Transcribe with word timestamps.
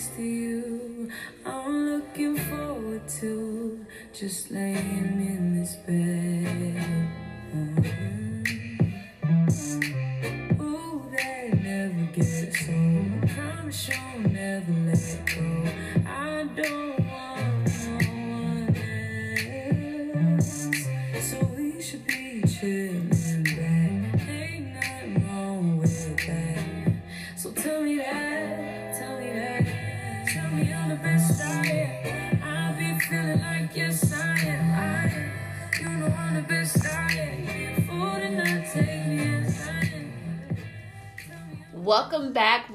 next 0.00 0.16
to 0.16 0.22
you. 0.22 1.10
I'm 1.44 1.90
looking 1.90 2.38
forward 2.38 3.06
to 3.20 3.84
just 4.14 4.50
laying 4.50 5.20
in 5.28 5.60
this 5.60 5.74
bed. 5.86 6.09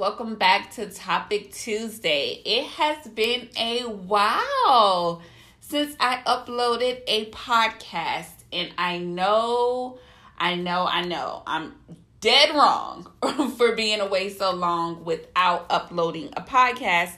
Welcome 0.05 0.36
back. 0.36 0.70
To 0.76 0.88
Topic 0.88 1.52
Tuesday. 1.52 2.40
It 2.45 2.66
has 2.66 3.08
been 3.08 3.50
a 3.59 3.86
while 3.86 5.23
since 5.62 5.95
I 6.00 6.22
uploaded 6.28 7.02
a 7.08 7.31
podcast, 7.31 8.30
and 8.54 8.72
I 8.78 9.00
know, 9.00 9.98
I 10.38 10.54
know, 10.54 10.86
I 10.86 11.02
know, 11.02 11.41
I'm 11.48 11.73
dead 12.22 12.54
wrong 12.54 13.12
for 13.58 13.76
being 13.76 14.00
away 14.00 14.30
so 14.30 14.54
long 14.54 15.04
without 15.05 15.66
uploading 15.72 16.30
a 16.38 16.42
podcast. 16.42 17.14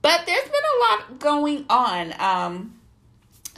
But 0.00 0.22
there's 0.24 0.44
been 0.44 0.52
a 0.54 0.80
lot 0.80 1.18
going 1.18 1.66
on. 1.68 2.14
Um, 2.18 2.80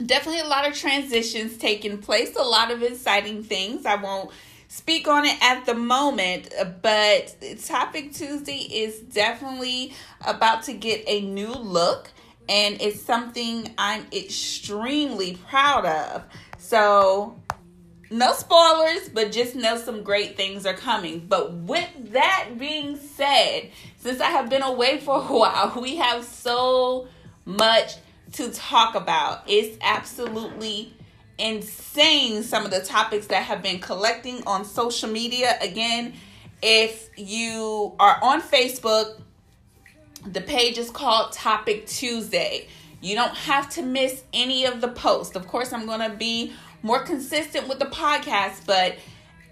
definitely 0.05 0.41
a 0.41 0.47
lot 0.47 0.67
of 0.67 0.75
transitions 0.75 1.55
taking 1.55 1.99
place, 1.99 2.35
a 2.35 2.43
lot 2.43 2.71
of 2.71 2.83
exciting 2.83 3.41
things. 3.41 3.85
I 3.85 3.95
won't 3.95 4.31
speak 4.75 5.07
on 5.07 5.23
it 5.23 5.37
at 5.41 5.65
the 5.65 5.73
moment, 5.73 6.53
but 6.81 7.33
Topic 7.65 8.11
Tuesday 8.11 8.57
is 8.57 8.99
definitely 8.99 9.93
about 10.27 10.63
to 10.63 10.73
get 10.73 11.01
a 11.07 11.21
new 11.21 11.53
look, 11.53 12.11
and 12.49 12.81
it's 12.81 13.01
something 13.01 13.73
I'm 13.77 14.05
extremely 14.11 15.37
proud 15.47 15.85
of. 15.85 16.25
So, 16.57 17.39
no 18.11 18.33
spoilers, 18.33 19.07
but 19.07 19.31
just 19.31 19.55
know 19.55 19.77
some 19.77 20.03
great 20.03 20.35
things 20.35 20.65
are 20.65 20.73
coming. 20.73 21.25
But 21.25 21.53
with 21.53 22.11
that 22.11 22.49
being 22.59 22.97
said, 22.97 23.71
since 23.99 24.19
I 24.19 24.29
have 24.31 24.49
been 24.49 24.61
away 24.61 24.99
for 24.99 25.15
a 25.15 25.21
while, 25.39 25.79
we 25.81 25.95
have 25.95 26.25
so 26.25 27.07
much 27.45 27.93
to 28.33 28.51
talk 28.51 28.95
about. 28.95 29.43
It's 29.47 29.77
absolutely 29.81 30.94
insane 31.37 32.43
some 32.43 32.65
of 32.65 32.71
the 32.71 32.81
topics 32.81 33.27
that 33.27 33.43
have 33.43 33.61
been 33.61 33.79
collecting 33.79 34.43
on 34.45 34.65
social 34.65 35.09
media. 35.09 35.57
Again, 35.61 36.13
if 36.61 37.09
you 37.17 37.93
are 37.99 38.17
on 38.21 38.41
Facebook, 38.41 39.19
the 40.25 40.41
page 40.41 40.77
is 40.77 40.89
called 40.89 41.31
Topic 41.33 41.85
Tuesday. 41.87 42.67
You 43.01 43.15
don't 43.15 43.35
have 43.35 43.69
to 43.71 43.81
miss 43.81 44.23
any 44.33 44.65
of 44.65 44.81
the 44.81 44.87
posts. 44.87 45.35
Of 45.35 45.47
course, 45.47 45.73
I'm 45.73 45.85
going 45.85 45.99
to 45.99 46.15
be 46.15 46.53
more 46.81 47.03
consistent 47.03 47.67
with 47.67 47.79
the 47.79 47.85
podcast, 47.85 48.65
but 48.65 48.95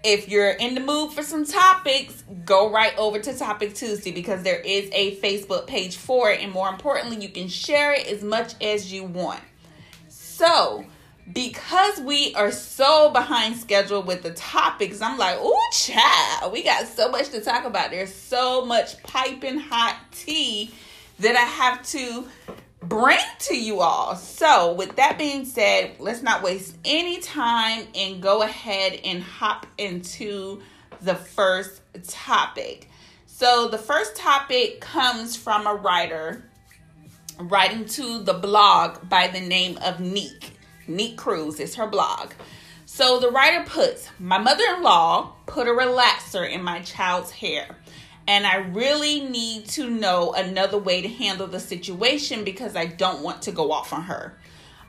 if 0.02 0.28
you're 0.28 0.50
in 0.50 0.74
the 0.74 0.80
mood 0.80 1.12
for 1.12 1.22
some 1.22 1.46
topics, 1.46 2.24
go 2.44 2.70
right 2.70 2.96
over 2.98 3.18
to 3.18 3.36
Topic 3.36 3.74
Tuesday 3.74 4.12
because 4.12 4.42
there 4.42 4.60
is 4.60 4.90
a 4.92 5.16
Facebook 5.16 5.66
page 5.66 5.96
for 5.96 6.30
it. 6.30 6.40
And 6.40 6.52
more 6.52 6.68
importantly, 6.68 7.22
you 7.22 7.28
can 7.28 7.48
share 7.48 7.92
it 7.92 8.06
as 8.06 8.22
much 8.22 8.54
as 8.62 8.92
you 8.92 9.04
want. 9.04 9.40
So, 10.08 10.84
because 11.32 12.00
we 12.00 12.34
are 12.34 12.50
so 12.50 13.10
behind 13.10 13.56
schedule 13.56 14.02
with 14.02 14.22
the 14.22 14.32
topics, 14.32 15.00
I'm 15.00 15.18
like, 15.18 15.40
ooh, 15.40 15.58
child, 15.72 16.52
we 16.52 16.62
got 16.62 16.86
so 16.86 17.10
much 17.10 17.30
to 17.30 17.40
talk 17.40 17.64
about. 17.64 17.90
There's 17.90 18.14
so 18.14 18.64
much 18.64 19.02
piping 19.02 19.58
hot 19.58 19.96
tea 20.12 20.72
that 21.20 21.36
I 21.36 21.44
have 21.44 21.82
to 21.88 22.26
bring 22.82 23.18
to 23.40 23.56
you 23.56 23.80
all. 23.80 24.16
So, 24.16 24.74
with 24.74 24.96
that 24.96 25.16
being 25.16 25.44
said, 25.46 25.96
let's 25.98 26.22
not 26.22 26.42
waste 26.42 26.76
any 26.84 27.20
time 27.20 27.86
and 27.94 28.22
go 28.22 28.42
ahead 28.42 29.00
and 29.04 29.22
hop 29.22 29.66
into 29.78 30.60
the 31.00 31.14
first 31.14 31.80
topic. 32.06 32.90
So, 33.26 33.68
the 33.68 33.78
first 33.78 34.16
topic 34.16 34.80
comes 34.80 35.36
from 35.36 35.66
a 35.66 35.74
writer 35.74 36.44
writing 37.38 37.84
to 37.86 38.22
the 38.22 38.34
blog 38.34 39.08
by 39.08 39.28
the 39.28 39.40
name 39.40 39.78
of 39.78 40.00
Neek. 40.00 40.53
Neek 40.88 41.16
Cruz 41.16 41.60
is 41.60 41.74
her 41.76 41.86
blog. 41.86 42.32
So, 42.86 43.18
the 43.18 43.30
writer 43.30 43.64
puts, 43.68 44.08
My 44.18 44.38
mother 44.38 44.64
in 44.76 44.82
law 44.82 45.32
put 45.46 45.66
a 45.66 45.70
relaxer 45.70 46.48
in 46.48 46.62
my 46.62 46.80
child's 46.80 47.30
hair 47.30 47.76
and 48.26 48.46
I 48.46 48.56
really 48.56 49.20
need 49.20 49.66
to 49.70 49.90
know 49.90 50.32
another 50.32 50.78
way 50.78 51.02
to 51.02 51.08
handle 51.08 51.46
the 51.46 51.60
situation 51.60 52.44
because 52.44 52.74
I 52.74 52.86
don't 52.86 53.22
want 53.22 53.42
to 53.42 53.52
go 53.52 53.70
off 53.70 53.92
on 53.92 54.04
her. 54.04 54.36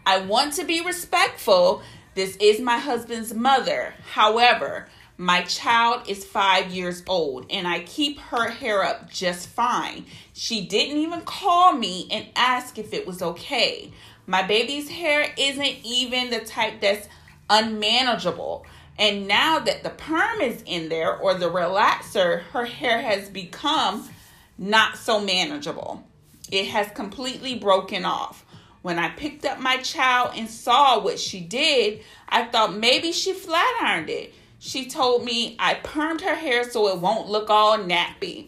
I 0.05 0.19
want 0.19 0.53
to 0.53 0.63
be 0.63 0.81
respectful. 0.81 1.81
This 2.13 2.37
is 2.37 2.61
my 2.61 2.77
husband's 2.77 3.33
mother. 3.33 3.93
However, 4.11 4.87
my 5.17 5.41
child 5.43 6.07
is 6.07 6.23
five 6.23 6.71
years 6.71 7.03
old 7.07 7.45
and 7.49 7.67
I 7.67 7.81
keep 7.81 8.19
her 8.19 8.49
hair 8.49 8.83
up 8.83 9.09
just 9.09 9.47
fine. 9.49 10.05
She 10.33 10.65
didn't 10.65 10.97
even 10.97 11.21
call 11.21 11.73
me 11.73 12.07
and 12.11 12.27
ask 12.35 12.77
if 12.77 12.93
it 12.93 13.07
was 13.07 13.21
okay. 13.21 13.91
My 14.27 14.41
baby's 14.41 14.89
hair 14.89 15.31
isn't 15.37 15.77
even 15.83 16.29
the 16.29 16.39
type 16.39 16.81
that's 16.81 17.07
unmanageable. 17.49 18.65
And 18.97 19.27
now 19.27 19.59
that 19.59 19.83
the 19.83 19.89
perm 19.89 20.41
is 20.41 20.63
in 20.65 20.89
there 20.89 21.15
or 21.15 21.33
the 21.33 21.49
relaxer, 21.49 22.41
her 22.53 22.65
hair 22.65 23.01
has 23.01 23.29
become 23.29 24.09
not 24.57 24.97
so 24.97 25.19
manageable. 25.19 26.03
It 26.51 26.67
has 26.67 26.87
completely 26.91 27.55
broken 27.55 28.05
off. 28.05 28.45
When 28.81 28.99
I 28.99 29.09
picked 29.09 29.45
up 29.45 29.59
my 29.59 29.77
child 29.77 30.31
and 30.35 30.49
saw 30.49 30.99
what 30.99 31.19
she 31.19 31.39
did, 31.39 32.01
I 32.29 32.45
thought 32.45 32.77
maybe 32.77 33.11
she 33.11 33.33
flat 33.33 33.81
ironed 33.81 34.09
it. 34.09 34.33
She 34.59 34.87
told 34.87 35.25
me 35.25 35.55
I 35.59 35.75
permed 35.75 36.21
her 36.21 36.35
hair 36.35 36.69
so 36.69 36.87
it 36.87 36.99
won't 36.99 37.27
look 37.27 37.49
all 37.49 37.77
nappy. 37.77 38.47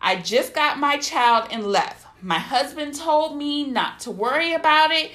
I 0.00 0.16
just 0.16 0.54
got 0.54 0.78
my 0.78 0.98
child 0.98 1.48
and 1.50 1.66
left. 1.66 2.01
My 2.22 2.38
husband 2.38 2.94
told 2.94 3.36
me 3.36 3.64
not 3.64 3.98
to 4.00 4.12
worry 4.12 4.54
about 4.54 4.92
it 4.92 5.10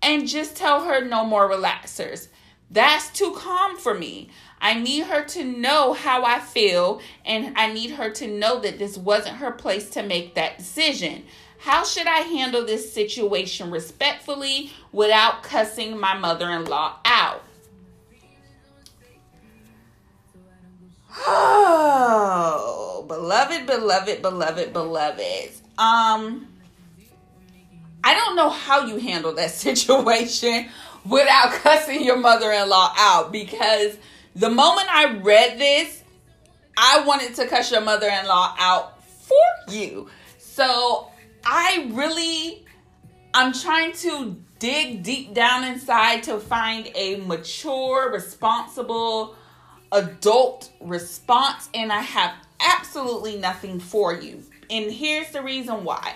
and 0.00 0.28
just 0.28 0.56
tell 0.56 0.84
her 0.84 1.04
no 1.04 1.24
more 1.24 1.50
relaxers. 1.50 2.28
That's 2.70 3.10
too 3.10 3.34
calm 3.36 3.76
for 3.76 3.94
me. 3.94 4.30
I 4.60 4.74
need 4.78 5.06
her 5.06 5.24
to 5.24 5.44
know 5.44 5.92
how 5.92 6.24
I 6.24 6.38
feel, 6.38 7.00
and 7.24 7.58
I 7.58 7.72
need 7.72 7.90
her 7.90 8.10
to 8.10 8.28
know 8.28 8.60
that 8.60 8.78
this 8.78 8.96
wasn't 8.96 9.38
her 9.38 9.50
place 9.50 9.90
to 9.90 10.04
make 10.04 10.36
that 10.36 10.58
decision. 10.58 11.24
How 11.58 11.84
should 11.84 12.06
I 12.06 12.18
handle 12.18 12.64
this 12.64 12.92
situation 12.92 13.72
respectfully 13.72 14.70
without 14.92 15.42
cussing 15.42 15.98
my 15.98 16.16
mother 16.16 16.48
in 16.50 16.64
law 16.66 16.98
out? 17.04 17.42
Oh, 21.24 23.04
beloved, 23.06 23.66
beloved, 23.66 24.22
beloved, 24.22 24.72
beloved. 24.72 25.50
Um, 25.76 26.51
I 28.04 28.14
don't 28.14 28.36
know 28.36 28.50
how 28.50 28.86
you 28.86 28.96
handle 28.96 29.34
that 29.34 29.50
situation 29.66 30.68
without 31.04 31.52
cussing 31.62 32.04
your 32.04 32.16
mother 32.16 32.50
in 32.50 32.68
law 32.68 32.92
out 32.96 33.32
because 33.32 33.96
the 34.34 34.50
moment 34.50 34.88
I 34.90 35.14
read 35.18 35.58
this, 35.58 36.02
I 36.76 37.04
wanted 37.06 37.34
to 37.36 37.46
cuss 37.46 37.70
your 37.70 37.82
mother 37.82 38.08
in 38.08 38.26
law 38.26 38.54
out 38.58 39.02
for 39.04 39.72
you. 39.72 40.08
So 40.38 41.10
I 41.44 41.90
really, 41.92 42.64
I'm 43.34 43.52
trying 43.52 43.92
to 43.92 44.36
dig 44.58 45.02
deep 45.02 45.34
down 45.34 45.64
inside 45.64 46.22
to 46.24 46.38
find 46.38 46.90
a 46.94 47.16
mature, 47.16 48.10
responsible, 48.10 49.36
adult 49.90 50.70
response, 50.80 51.68
and 51.74 51.92
I 51.92 52.00
have 52.00 52.34
absolutely 52.60 53.36
nothing 53.36 53.80
for 53.80 54.14
you. 54.14 54.42
And 54.70 54.90
here's 54.90 55.30
the 55.30 55.42
reason 55.42 55.84
why 55.84 56.14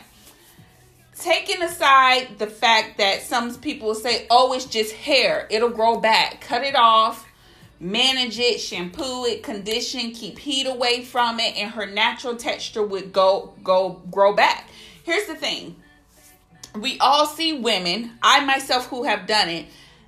taking 1.18 1.62
aside 1.62 2.38
the 2.38 2.46
fact 2.46 2.98
that 2.98 3.22
some 3.22 3.54
people 3.56 3.94
say, 3.94 4.26
oh, 4.30 4.52
it's 4.52 4.66
just 4.66 4.92
hair, 4.92 5.46
it'll 5.50 5.70
grow 5.70 5.98
back, 5.98 6.40
cut 6.40 6.62
it 6.62 6.76
off, 6.76 7.26
manage 7.80 8.38
it, 8.38 8.60
shampoo 8.60 9.24
it, 9.24 9.42
condition, 9.42 10.12
keep 10.12 10.38
heat 10.38 10.66
away 10.66 11.02
from 11.02 11.40
it, 11.40 11.56
and 11.56 11.70
her 11.72 11.86
natural 11.86 12.36
texture 12.36 12.84
would 12.84 13.12
go 13.12 13.54
go 13.62 14.00
grow 14.10 14.34
back. 14.34 14.68
Here's 15.04 15.26
the 15.26 15.34
thing. 15.34 15.76
We 16.74 16.98
all 16.98 17.26
see 17.26 17.54
women, 17.54 18.12
I 18.22 18.44
myself 18.44 18.88
who 18.88 19.04
have 19.04 19.26
done 19.26 19.48
it, 19.48 19.66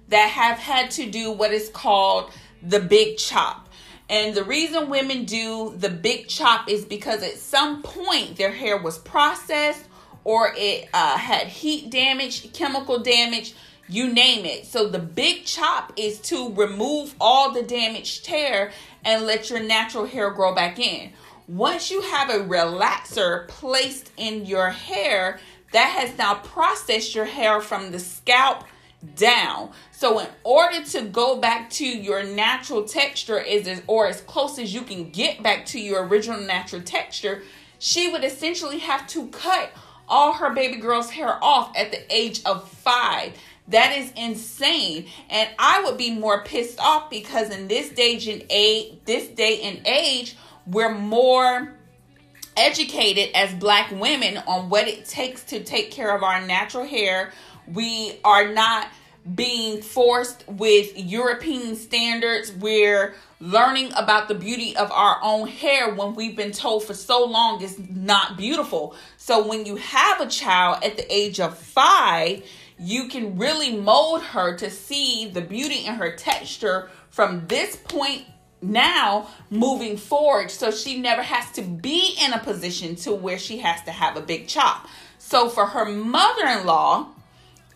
that 0.09 0.31
have 0.31 0.59
had 0.59 0.91
to 0.93 1.11
do 1.11 1.31
what 1.33 1.53
is 1.53 1.71
called 1.71 2.31
the 2.63 2.81
big 2.81 3.17
chop. 3.17 3.69
And 4.11 4.35
the 4.35 4.45
reason 4.45 4.89
women 4.89 5.25
do 5.25 5.75
the 5.77 5.91
big 5.91 6.29
chop 6.29 6.69
is 6.69 6.85
because 6.85 7.23
at 7.23 7.37
some 7.37 7.83
point 7.83 8.37
their 8.37 8.53
hair 8.53 8.77
was 8.81 8.99
processed 8.99 9.88
or 10.29 10.53
it 10.59 10.87
uh, 10.93 11.17
had 11.17 11.47
heat 11.47 11.89
damage, 11.89 12.53
chemical 12.53 12.99
damage, 12.99 13.55
you 13.89 14.13
name 14.13 14.45
it. 14.45 14.67
So 14.67 14.87
the 14.87 14.99
big 14.99 15.47
chop 15.47 15.91
is 15.97 16.21
to 16.21 16.53
remove 16.53 17.15
all 17.19 17.55
the 17.55 17.63
damaged 17.63 18.27
hair 18.27 18.71
and 19.07 19.25
let 19.25 19.49
your 19.49 19.61
natural 19.61 20.05
hair 20.05 20.31
grow 20.31 20.55
back 20.55 20.79
in. 20.79 21.13
Once 21.47 21.91
you 21.91 22.03
have 22.03 22.29
a 22.29 22.41
relaxer 22.41 23.49
placed 23.49 24.13
in 24.19 24.45
your 24.45 24.69
hair, 24.69 25.41
that 25.73 25.97
has 25.99 26.19
now 26.19 26.35
processed 26.35 27.15
your 27.15 27.25
hair 27.25 27.63
from 27.63 27.91
the 27.91 27.99
scalp 27.99 28.65
down. 29.17 29.71
So 29.93 30.19
in 30.19 30.27
order 30.45 30.85
to 30.85 31.05
go 31.05 31.39
back 31.39 31.71
to 31.71 31.87
your 31.87 32.23
natural 32.23 32.85
texture 32.85 33.39
is 33.39 33.81
or 33.87 34.09
as 34.09 34.21
close 34.21 34.59
as 34.59 34.75
you 34.75 34.83
can 34.83 35.09
get 35.09 35.43
back 35.43 35.65
to 35.67 35.81
your 35.81 36.07
original 36.07 36.43
natural 36.43 36.83
texture, 36.83 37.45
she 37.79 38.13
would 38.13 38.25
essentially 38.25 38.81
have 38.81 39.07
to 39.07 39.29
cut 39.29 39.73
all 40.09 40.33
her 40.35 40.51
baby 40.51 40.77
girl's 40.77 41.11
hair 41.11 41.43
off 41.43 41.77
at 41.77 41.91
the 41.91 42.01
age 42.15 42.43
of 42.45 42.69
5. 42.69 43.33
That 43.69 43.97
is 43.99 44.13
insane. 44.17 45.07
And 45.29 45.49
I 45.59 45.83
would 45.85 45.99
be 45.99 46.13
more 46.13 46.43
pissed 46.45 46.81
off 46.81 47.11
because 47.11 47.51
in 47.51 47.69
this 47.69 47.91
stage 47.91 48.27
and 48.27 48.45
age, 48.49 48.95
this 49.05 49.29
day 49.29 49.61
and 49.63 49.87
age, 49.87 50.37
we're 50.67 50.95
more 50.95 51.75
educated 52.57 53.31
as 53.35 53.53
black 53.55 53.91
women 53.93 54.39
on 54.47 54.69
what 54.69 54.89
it 54.89 55.05
takes 55.05 55.45
to 55.45 55.63
take 55.63 55.91
care 55.91 56.15
of 56.15 56.23
our 56.23 56.45
natural 56.45 56.85
hair. 56.85 57.33
We 57.73 58.19
are 58.25 58.53
not 58.53 58.89
being 59.35 59.83
forced 59.83 60.47
with 60.49 60.97
European 60.97 61.77
standards. 61.77 62.53
We're 62.53 63.15
learning 63.41 63.93
about 63.97 64.29
the 64.29 64.35
beauty 64.35 64.77
of 64.77 64.91
our 64.91 65.19
own 65.23 65.49
hair 65.49 65.95
when 65.95 66.15
we've 66.15 66.37
been 66.37 66.53
told 66.53 66.85
for 66.85 66.95
so 66.95 67.25
long 67.25 67.63
it's 67.63 67.79
not 67.79 68.37
beautiful. 68.37 68.95
So 69.17 69.47
when 69.47 69.67
you 69.67 69.77
have 69.77 70.21
a 70.21 70.27
child 70.27 70.83
at 70.83 70.97
the 70.97 71.13
age 71.13 71.41
of 71.41 71.57
five, 71.57 72.43
you 72.79 73.09
can 73.09 73.39
really 73.39 73.77
mold 73.77 74.23
her 74.23 74.57
to 74.57 74.71
see 74.71 75.29
the 75.29 75.41
beauty 75.41 75.85
in 75.85 75.95
her 75.95 76.15
texture 76.17 76.89
from 77.11 77.47
this 77.49 77.77
point 77.77 78.25
now 78.61 79.29
moving 79.51 79.97
forward 79.97 80.51
so 80.51 80.71
she 80.71 80.99
never 80.99 81.23
has 81.23 81.51
to 81.53 81.63
be 81.63 82.17
in 82.25 82.33
a 82.33 82.39
position 82.39 82.97
to 82.97 83.13
where 83.13 83.39
she 83.39 83.59
has 83.59 83.83
to 83.83 83.91
have 83.91 84.17
a 84.17 84.21
big 84.21 84.49
chop. 84.49 84.87
So 85.19 85.49
for 85.49 85.67
her 85.67 85.85
mother-in-law 85.85 87.09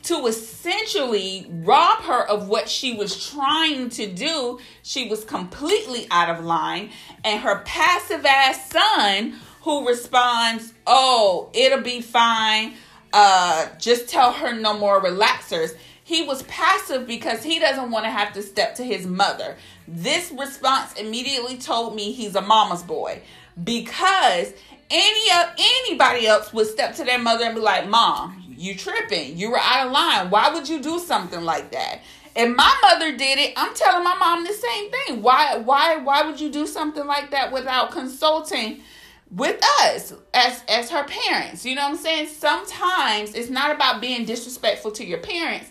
to 0.05 0.27
essentially 0.27 1.47
rob 1.49 2.03
her 2.03 2.27
of 2.29 2.49
what 2.49 2.69
she 2.69 2.95
was 2.95 3.29
trying 3.31 3.89
to 3.91 4.07
do, 4.07 4.59
she 4.83 5.09
was 5.09 5.25
completely 5.25 6.07
out 6.11 6.29
of 6.29 6.45
line 6.45 6.91
and 7.25 7.41
her 7.41 7.61
passive 7.65 8.25
ass 8.27 8.71
son 8.71 9.35
who 9.63 9.87
responds, 9.87 10.73
"Oh, 10.87 11.51
it'll 11.53 11.83
be 11.83 12.01
fine. 12.01 12.75
Uh 13.13 13.69
just 13.79 14.09
tell 14.09 14.33
her 14.33 14.53
no 14.53 14.77
more 14.77 15.01
relaxers." 15.01 15.77
He 16.05 16.23
was 16.23 16.43
passive 16.43 17.07
because 17.07 17.45
he 17.45 17.61
doesn't 17.61 17.91
want 17.91 18.05
to 18.05 18.11
have 18.11 18.33
to 18.35 18.43
step 18.43 18.75
to 18.77 18.83
his 18.83 19.07
mother. 19.07 19.57
This 19.87 20.33
response 20.33 20.95
immediately 20.95 21.57
told 21.57 21.95
me 21.95 22.11
he's 22.11 22.35
a 22.35 22.43
mama's 22.43 22.83
boy 22.83 23.23
because 23.63 24.53
any 24.91 25.31
of 25.41 25.55
anybody 25.59 26.27
else 26.27 26.53
would 26.53 26.67
step 26.67 26.97
to 26.97 27.05
their 27.05 27.19
mother 27.19 27.45
and 27.45 27.55
be 27.55 27.61
like, 27.61 27.89
"Mom, 27.89 28.42
you 28.63 28.75
tripping. 28.77 29.37
You 29.37 29.51
were 29.51 29.59
out 29.59 29.87
of 29.87 29.93
line. 29.93 30.31
Why 30.31 30.53
would 30.53 30.69
you 30.69 30.81
do 30.81 30.99
something 30.99 31.43
like 31.43 31.71
that?" 31.73 32.01
And 32.35 32.57
my 32.57 32.75
mother 32.83 33.17
did 33.17 33.39
it, 33.39 33.53
I'm 33.57 33.75
telling 33.75 34.05
my 34.05 34.15
mom 34.17 34.45
the 34.45 34.53
same 34.53 34.91
thing. 34.91 35.23
Why 35.23 35.59
why 35.59 35.97
why 35.99 36.23
would 36.23 36.41
you 36.41 36.51
do 36.51 36.67
something 36.67 37.07
like 37.07 37.31
that 37.31 37.53
without 37.53 37.91
consulting 37.91 38.83
with 39.31 39.63
us 39.83 40.15
as 40.33 40.63
as 40.69 40.91
her 40.91 41.05
parents? 41.05 41.67
You 41.67 41.75
know 41.75 41.83
what 41.83 41.91
I'm 41.91 41.97
saying? 41.99 42.29
Sometimes 42.29 43.35
it's 43.35 43.51
not 43.51 43.75
about 43.75 44.01
being 44.01 44.25
disrespectful 44.25 44.93
to 44.93 45.05
your 45.05 45.19
parents. 45.19 45.71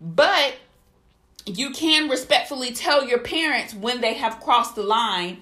But 0.00 0.56
you 1.44 1.70
can 1.70 2.08
respectfully 2.08 2.72
tell 2.72 3.06
your 3.06 3.18
parents 3.18 3.74
when 3.74 4.00
they 4.00 4.14
have 4.14 4.40
crossed 4.40 4.74
the 4.74 4.82
line 4.82 5.38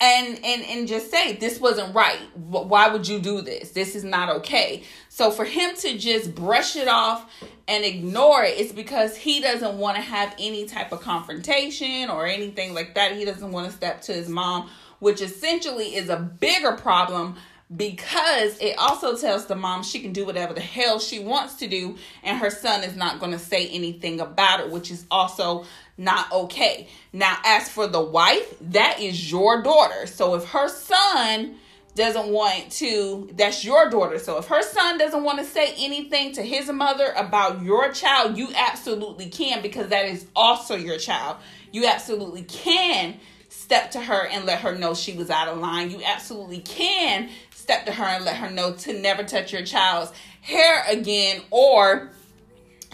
and 0.00 0.38
and 0.44 0.62
and 0.62 0.88
just 0.88 1.10
say 1.10 1.34
this 1.34 1.60
wasn't 1.60 1.94
right. 1.94 2.18
Why 2.34 2.88
would 2.88 3.08
you 3.08 3.18
do 3.18 3.40
this? 3.40 3.70
This 3.70 3.94
is 3.94 4.04
not 4.04 4.28
okay. 4.36 4.82
So 5.08 5.30
for 5.30 5.44
him 5.44 5.74
to 5.76 5.96
just 5.96 6.34
brush 6.34 6.76
it 6.76 6.88
off 6.88 7.30
and 7.66 7.84
ignore 7.84 8.44
it 8.44 8.58
it's 8.58 8.72
because 8.72 9.16
he 9.16 9.40
doesn't 9.40 9.78
want 9.78 9.96
to 9.96 10.02
have 10.02 10.34
any 10.38 10.66
type 10.66 10.92
of 10.92 11.00
confrontation 11.00 12.10
or 12.10 12.26
anything 12.26 12.74
like 12.74 12.94
that. 12.94 13.16
He 13.16 13.24
doesn't 13.24 13.52
want 13.52 13.70
to 13.70 13.76
step 13.76 14.02
to 14.02 14.12
his 14.12 14.28
mom 14.28 14.68
which 14.98 15.20
essentially 15.20 15.94
is 15.94 16.08
a 16.08 16.16
bigger 16.16 16.72
problem 16.72 17.36
because 17.74 18.56
it 18.58 18.76
also 18.78 19.16
tells 19.16 19.46
the 19.46 19.56
mom 19.56 19.82
she 19.82 19.98
can 19.98 20.12
do 20.12 20.24
whatever 20.24 20.54
the 20.54 20.60
hell 20.60 21.00
she 21.00 21.18
wants 21.18 21.54
to 21.56 21.66
do 21.66 21.96
and 22.22 22.38
her 22.38 22.50
son 22.50 22.84
is 22.84 22.94
not 22.94 23.18
going 23.18 23.32
to 23.32 23.38
say 23.38 23.68
anything 23.68 24.20
about 24.20 24.60
it 24.60 24.70
which 24.70 24.90
is 24.90 25.04
also 25.10 25.64
not 25.98 26.30
okay. 26.32 26.88
Now 27.12 27.38
as 27.44 27.68
for 27.68 27.86
the 27.86 28.00
wife 28.00 28.54
that 28.60 29.00
is 29.00 29.30
your 29.30 29.62
daughter. 29.62 30.06
So 30.06 30.34
if 30.34 30.44
her 30.50 30.68
son 30.68 31.56
doesn't 31.94 32.28
want 32.28 32.70
to 32.72 33.30
that's 33.34 33.64
your 33.64 33.88
daughter. 33.88 34.18
So 34.18 34.38
if 34.38 34.46
her 34.46 34.62
son 34.62 34.98
doesn't 34.98 35.24
want 35.24 35.38
to 35.38 35.44
say 35.44 35.74
anything 35.78 36.32
to 36.32 36.42
his 36.42 36.70
mother 36.70 37.12
about 37.16 37.62
your 37.62 37.90
child 37.92 38.36
you 38.36 38.48
absolutely 38.54 39.30
can 39.30 39.62
because 39.62 39.88
that 39.88 40.06
is 40.06 40.26
also 40.36 40.76
your 40.76 40.98
child. 40.98 41.38
You 41.72 41.86
absolutely 41.86 42.42
can 42.42 43.16
step 43.48 43.90
to 43.92 44.00
her 44.00 44.26
and 44.26 44.44
let 44.44 44.60
her 44.60 44.74
know 44.74 44.94
she 44.94 45.14
was 45.14 45.30
out 45.30 45.48
of 45.48 45.58
line. 45.58 45.90
You 45.90 46.02
absolutely 46.04 46.60
can 46.60 47.30
step 47.54 47.86
to 47.86 47.92
her 47.92 48.04
and 48.04 48.24
let 48.24 48.36
her 48.36 48.50
know 48.50 48.74
to 48.74 48.92
never 49.00 49.24
touch 49.24 49.52
your 49.52 49.64
child's 49.64 50.12
hair 50.42 50.84
again 50.88 51.42
or 51.50 52.10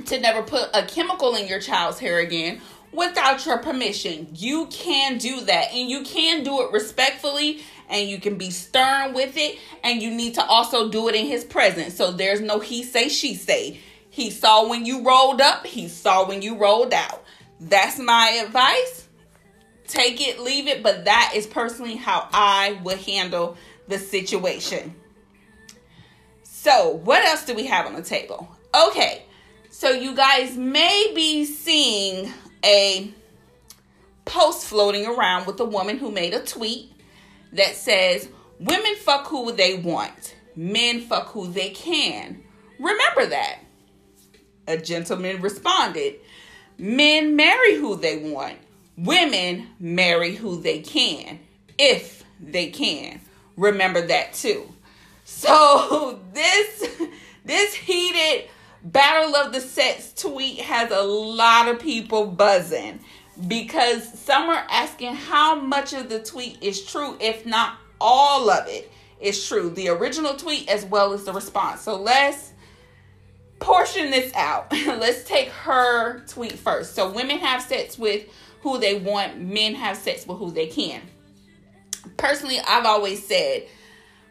to 0.06 0.20
never 0.20 0.42
put 0.42 0.70
a 0.72 0.86
chemical 0.86 1.34
in 1.34 1.46
your 1.46 1.60
child's 1.60 1.98
hair 1.98 2.20
again 2.20 2.60
without 2.92 3.44
your 3.46 3.58
permission. 3.58 4.28
You 4.34 4.66
can 4.66 5.18
do 5.18 5.40
that 5.42 5.72
and 5.72 5.90
you 5.90 6.02
can 6.02 6.44
do 6.44 6.62
it 6.62 6.72
respectfully 6.72 7.62
and 7.88 8.08
you 8.08 8.20
can 8.20 8.36
be 8.36 8.50
stern 8.50 9.14
with 9.14 9.36
it 9.36 9.58
and 9.82 10.02
you 10.02 10.10
need 10.10 10.34
to 10.34 10.44
also 10.44 10.88
do 10.88 11.08
it 11.08 11.14
in 11.14 11.26
his 11.26 11.44
presence. 11.44 11.96
So 11.96 12.12
there's 12.12 12.40
no 12.40 12.60
he 12.60 12.82
say 12.82 13.08
she 13.08 13.34
say. 13.34 13.80
He 14.10 14.30
saw 14.30 14.68
when 14.68 14.84
you 14.84 15.02
rolled 15.02 15.40
up, 15.40 15.66
he 15.66 15.88
saw 15.88 16.28
when 16.28 16.42
you 16.42 16.56
rolled 16.56 16.92
out. 16.92 17.24
That's 17.58 17.98
my 17.98 18.42
advice. 18.44 19.08
Take 19.86 20.20
it, 20.20 20.38
leave 20.38 20.68
it, 20.68 20.82
but 20.82 21.06
that 21.06 21.32
is 21.34 21.46
personally 21.46 21.96
how 21.96 22.28
I 22.32 22.78
would 22.82 22.98
handle 22.98 23.56
the 23.88 23.98
situation. 23.98 24.94
So, 26.42 27.00
what 27.04 27.24
else 27.24 27.44
do 27.44 27.54
we 27.54 27.66
have 27.66 27.86
on 27.86 27.94
the 27.94 28.02
table? 28.02 28.48
Okay, 28.74 29.24
so 29.70 29.90
you 29.90 30.14
guys 30.14 30.56
may 30.56 31.12
be 31.14 31.44
seeing 31.44 32.32
a 32.64 33.12
post 34.24 34.66
floating 34.66 35.06
around 35.06 35.46
with 35.46 35.58
a 35.60 35.64
woman 35.64 35.98
who 35.98 36.10
made 36.10 36.34
a 36.34 36.40
tweet 36.40 36.92
that 37.52 37.74
says, 37.74 38.28
Women 38.58 38.96
fuck 38.96 39.26
who 39.26 39.52
they 39.52 39.78
want, 39.78 40.36
men 40.54 41.00
fuck 41.00 41.28
who 41.28 41.48
they 41.48 41.70
can. 41.70 42.42
Remember 42.78 43.26
that. 43.26 43.58
A 44.68 44.76
gentleman 44.76 45.40
responded, 45.40 46.16
Men 46.78 47.34
marry 47.36 47.74
who 47.74 47.96
they 47.96 48.18
want, 48.18 48.58
women 48.96 49.68
marry 49.80 50.34
who 50.34 50.60
they 50.60 50.80
can, 50.80 51.40
if 51.78 52.24
they 52.40 52.68
can 52.70 53.20
remember 53.56 54.06
that 54.06 54.32
too. 54.32 54.68
So 55.24 56.20
this 56.32 56.88
this 57.44 57.74
heated 57.74 58.48
battle 58.84 59.36
of 59.36 59.52
the 59.52 59.60
sets 59.60 60.12
tweet 60.20 60.60
has 60.60 60.90
a 60.90 61.02
lot 61.02 61.68
of 61.68 61.78
people 61.78 62.26
buzzing 62.26 63.00
because 63.46 64.18
some 64.18 64.48
are 64.50 64.66
asking 64.68 65.14
how 65.14 65.54
much 65.54 65.92
of 65.92 66.08
the 66.08 66.22
tweet 66.22 66.62
is 66.62 66.84
true 66.84 67.16
if 67.20 67.46
not 67.46 67.78
all 68.00 68.50
of 68.50 68.66
it 68.68 68.90
is 69.20 69.46
true. 69.46 69.70
The 69.70 69.88
original 69.88 70.34
tweet 70.34 70.68
as 70.68 70.84
well 70.84 71.12
as 71.12 71.24
the 71.24 71.32
response. 71.32 71.80
So 71.82 71.96
let's 71.96 72.52
portion 73.60 74.10
this 74.10 74.34
out. 74.34 74.72
Let's 74.72 75.22
take 75.24 75.48
her 75.50 76.26
tweet 76.26 76.52
first. 76.52 76.96
So 76.96 77.10
women 77.12 77.38
have 77.38 77.62
sex 77.62 77.96
with 77.96 78.26
who 78.62 78.78
they 78.78 78.98
want. 78.98 79.40
Men 79.40 79.76
have 79.76 79.96
sex 79.96 80.26
with 80.26 80.38
who 80.38 80.50
they 80.50 80.66
can. 80.66 81.00
Personally, 82.16 82.58
I've 82.58 82.86
always 82.86 83.24
said 83.24 83.68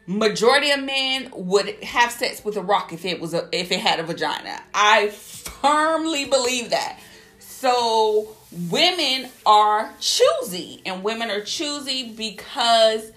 majority 0.08 0.72
of 0.72 0.84
men 0.84 1.30
would 1.34 1.70
have 1.84 2.12
sex 2.12 2.44
with 2.44 2.58
a 2.58 2.62
rock 2.62 2.92
if 2.94 3.06
it 3.06 3.20
was 3.20 3.34
a 3.34 3.48
if 3.52 3.72
it 3.72 3.80
had 3.80 4.00
a 4.00 4.04
vagina. 4.04 4.62
I 4.74 5.10
firmly 5.10 6.26
believe 6.26 6.72
that. 6.72 7.00
So 7.40 8.36
women 8.52 9.30
are 9.46 9.94
choosy 10.00 10.82
and 10.86 11.04
women 11.04 11.30
are 11.30 11.42
choosy 11.42 12.12
because 12.14 13.12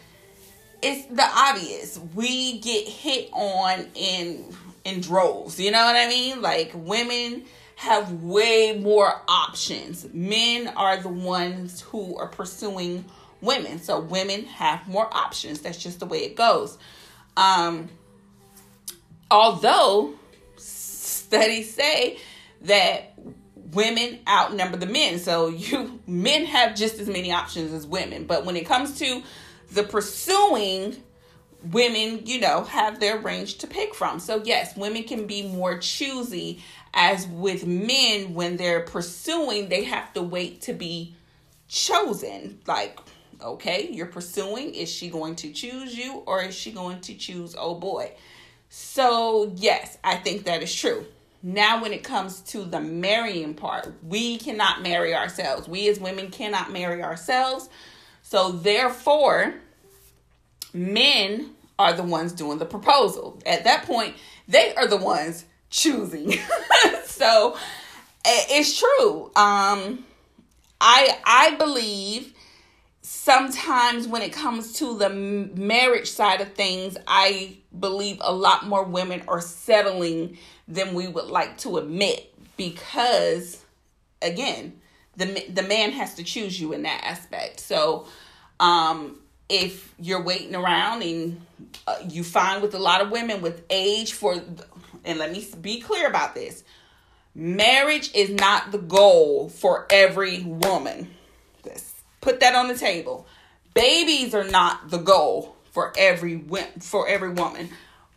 it's 0.82 1.06
the 1.06 1.24
obvious. 1.24 1.98
We 2.14 2.58
get 2.58 2.86
hit 2.86 3.30
on 3.32 3.86
in 3.94 4.54
in 4.84 5.00
droves. 5.00 5.58
You 5.58 5.70
know 5.70 5.84
what 5.84 5.96
I 5.96 6.08
mean? 6.08 6.42
Like 6.42 6.72
women 6.74 7.44
have 7.76 8.12
way 8.22 8.78
more 8.78 9.22
options. 9.26 10.06
Men 10.12 10.68
are 10.68 10.98
the 10.98 11.08
ones 11.08 11.80
who 11.80 12.16
are 12.16 12.28
pursuing 12.28 13.04
women. 13.44 13.80
So 13.80 14.00
women 14.00 14.44
have 14.46 14.86
more 14.88 15.08
options. 15.14 15.60
That's 15.60 15.78
just 15.78 16.00
the 16.00 16.06
way 16.06 16.24
it 16.24 16.36
goes. 16.36 16.78
Um, 17.36 17.88
although 19.30 20.14
studies 20.56 21.72
say 21.74 22.18
that 22.62 23.14
women 23.72 24.20
outnumber 24.28 24.76
the 24.76 24.86
men. 24.86 25.18
So 25.18 25.48
you 25.48 26.00
men 26.06 26.46
have 26.46 26.74
just 26.74 26.98
as 26.98 27.08
many 27.08 27.32
options 27.32 27.72
as 27.72 27.86
women. 27.86 28.24
But 28.24 28.44
when 28.44 28.56
it 28.56 28.66
comes 28.66 28.98
to 28.98 29.22
the 29.72 29.82
pursuing, 29.82 30.96
women, 31.70 32.26
you 32.26 32.40
know, 32.40 32.64
have 32.64 33.00
their 33.00 33.18
range 33.18 33.58
to 33.58 33.66
pick 33.66 33.94
from. 33.94 34.20
So 34.20 34.42
yes, 34.44 34.76
women 34.76 35.04
can 35.04 35.26
be 35.26 35.48
more 35.48 35.78
choosy 35.78 36.62
as 36.94 37.26
with 37.26 37.66
men 37.66 38.34
when 38.34 38.56
they're 38.56 38.82
pursuing, 38.82 39.68
they 39.68 39.84
have 39.84 40.12
to 40.14 40.22
wait 40.22 40.62
to 40.62 40.72
be 40.72 41.16
chosen. 41.68 42.60
Like, 42.66 42.98
okay, 43.42 43.88
you're 43.90 44.06
pursuing, 44.06 44.74
is 44.74 44.90
she 44.90 45.08
going 45.08 45.36
to 45.36 45.52
choose 45.52 45.96
you 45.96 46.22
or 46.26 46.42
is 46.42 46.54
she 46.54 46.72
going 46.72 47.00
to 47.02 47.14
choose 47.14 47.54
oh 47.58 47.74
boy? 47.74 48.12
So, 48.68 49.52
yes, 49.56 49.98
I 50.02 50.16
think 50.16 50.44
that 50.44 50.62
is 50.62 50.74
true. 50.74 51.06
Now, 51.42 51.82
when 51.82 51.92
it 51.92 52.02
comes 52.02 52.40
to 52.40 52.64
the 52.64 52.80
marrying 52.80 53.54
part, 53.54 53.92
we 54.02 54.38
cannot 54.38 54.82
marry 54.82 55.14
ourselves. 55.14 55.68
We 55.68 55.88
as 55.88 56.00
women 56.00 56.30
cannot 56.30 56.72
marry 56.72 57.02
ourselves. 57.02 57.68
So, 58.22 58.50
therefore, 58.50 59.54
men 60.72 61.50
are 61.78 61.92
the 61.92 62.02
ones 62.02 62.32
doing 62.32 62.58
the 62.58 62.64
proposal. 62.64 63.40
At 63.46 63.64
that 63.64 63.84
point, 63.84 64.16
they 64.48 64.74
are 64.74 64.86
the 64.86 64.96
ones 64.96 65.44
choosing. 65.70 66.32
so, 67.04 67.56
it's 68.24 68.78
true. 68.78 69.30
Um, 69.36 70.04
I 70.80 71.18
I 71.24 71.54
believe 71.56 72.33
sometimes 73.24 74.06
when 74.06 74.20
it 74.20 74.34
comes 74.34 74.74
to 74.74 74.98
the 74.98 75.08
marriage 75.08 76.10
side 76.10 76.42
of 76.42 76.52
things, 76.52 76.98
I 77.06 77.56
believe 77.78 78.18
a 78.20 78.34
lot 78.34 78.66
more 78.66 78.84
women 78.84 79.22
are 79.28 79.40
settling 79.40 80.36
than 80.68 80.92
we 80.92 81.08
would 81.08 81.28
like 81.28 81.56
to 81.58 81.78
admit 81.78 82.34
because 82.58 83.64
again 84.20 84.78
the 85.16 85.46
the 85.48 85.62
man 85.62 85.92
has 85.92 86.14
to 86.16 86.22
choose 86.22 86.60
you 86.60 86.74
in 86.74 86.82
that 86.82 87.02
aspect. 87.02 87.60
So 87.60 88.06
um 88.60 89.18
if 89.48 89.94
you're 89.98 90.22
waiting 90.22 90.54
around 90.54 91.02
and 91.02 91.40
uh, 91.86 91.96
you 92.06 92.24
find 92.24 92.62
with 92.62 92.74
a 92.74 92.78
lot 92.78 93.00
of 93.00 93.10
women 93.10 93.40
with 93.40 93.64
age 93.70 94.12
for 94.12 94.34
and 95.04 95.18
let 95.18 95.32
me 95.32 95.46
be 95.62 95.80
clear 95.80 96.06
about 96.08 96.34
this 96.34 96.62
marriage 97.34 98.10
is 98.14 98.30
not 98.30 98.70
the 98.70 98.78
goal 98.78 99.48
for 99.48 99.86
every 99.90 100.42
woman 100.42 101.08
put 102.24 102.40
that 102.40 102.54
on 102.54 102.68
the 102.68 102.74
table 102.74 103.26
babies 103.74 104.34
are 104.34 104.48
not 104.48 104.90
the 104.90 104.98
goal 104.98 105.54
for 105.70 105.92
every 105.96 106.42
for 106.80 107.06
every 107.08 107.30
woman 107.30 107.68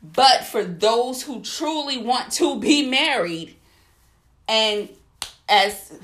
but 0.01 0.45
for 0.45 0.63
those 0.63 1.23
who 1.23 1.41
truly 1.41 1.97
want 1.97 2.31
to 2.33 2.59
be 2.59 2.87
married, 2.87 3.55
and 4.47 4.89
as 5.49 5.99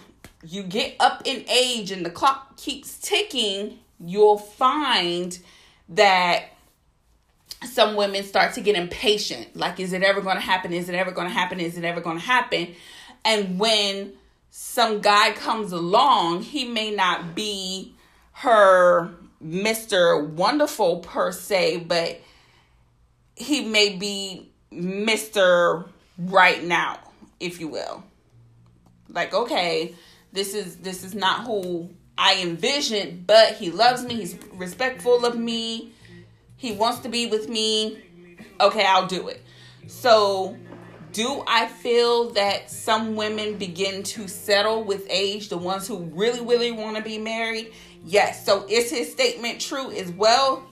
you 0.46 0.64
get 0.64 0.96
up 1.00 1.22
in 1.26 1.46
age 1.50 1.92
and 1.92 2.06
the 2.06 2.10
clock 2.10 2.58
keeps 2.58 2.98
ticking, 3.00 3.80
you'll 4.00 4.38
find 4.38 5.38
that 5.90 6.46
some 7.64 7.96
women 7.96 8.24
start 8.24 8.56
to 8.56 8.62
get 8.62 8.76
impatient. 8.76 9.56
Like, 9.56 9.80
is 9.80 9.94
it 9.94 10.04
ever 10.04 10.22
going 10.22 10.36
to 10.36 10.42
happen? 10.42 10.74
Is 10.74 10.90
it 10.90 10.96
ever 10.96 11.12
going 11.12 11.28
to 11.28 11.34
happen? 11.34 11.60
Is 11.60 11.78
it 11.78 11.86
ever 11.86 12.02
going 12.02 12.18
to 12.18 12.26
happen? 12.26 12.76
And 13.24 13.58
when 13.58 14.14
some 14.50 15.00
guy 15.00 15.32
comes 15.32 15.72
along, 15.72 16.42
he 16.42 16.66
may 16.66 16.92
not 16.92 17.36
be 17.36 17.93
her 18.34 19.14
Mr. 19.44 20.28
Wonderful 20.28 21.00
per 21.00 21.32
se, 21.32 21.78
but 21.88 22.20
he 23.36 23.66
may 23.66 23.96
be 23.96 24.52
Mr. 24.72 25.88
Right 26.18 26.64
now, 26.64 27.00
if 27.40 27.60
you 27.60 27.68
will. 27.68 28.04
Like, 29.10 29.34
okay, 29.34 29.96
this 30.32 30.54
is 30.54 30.78
this 30.78 31.04
is 31.04 31.16
not 31.16 31.46
who 31.46 31.90
I 32.18 32.40
envisioned, 32.42 33.26
but 33.26 33.54
he 33.54 33.72
loves 33.72 34.04
me, 34.04 34.16
he's 34.16 34.38
respectful 34.54 35.26
of 35.26 35.38
me, 35.38 35.92
he 36.58 36.72
wants 36.72 37.00
to 37.00 37.10
be 37.10 37.26
with 37.26 37.50
me. 37.50 38.00
Okay, 38.62 38.86
I'll 38.86 39.08
do 39.08 39.28
it. 39.28 39.42
So, 39.88 40.56
do 41.12 41.44
I 41.48 41.68
feel 41.68 42.32
that 42.32 42.70
some 42.70 43.16
women 43.16 43.58
begin 43.58 44.04
to 44.04 44.28
settle 44.28 44.84
with 44.84 45.06
age, 45.10 45.50
the 45.50 45.58
ones 45.58 45.88
who 45.88 45.98
really, 45.98 46.42
really 46.42 46.72
want 46.72 46.98
to 46.98 47.04
be 47.04 47.18
married? 47.18 47.74
Yes. 48.04 48.46
So, 48.46 48.66
is 48.70 48.92
his 48.92 49.12
statement 49.12 49.62
true 49.62 49.92
as 49.92 50.12
well? 50.12 50.68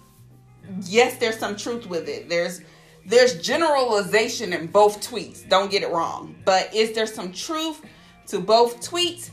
yes, 0.83 1.17
there's 1.17 1.37
some 1.37 1.55
truth 1.55 1.87
with 1.87 2.07
it. 2.07 2.29
There's 2.29 2.61
there's 3.05 3.41
generalization 3.41 4.53
in 4.53 4.67
both 4.67 5.01
tweets. 5.01 5.47
Don't 5.47 5.71
get 5.71 5.81
it 5.81 5.89
wrong. 5.89 6.35
But 6.45 6.73
is 6.73 6.93
there 6.93 7.07
some 7.07 7.31
truth 7.31 7.81
to 8.27 8.39
both 8.39 8.79
tweets? 8.79 9.31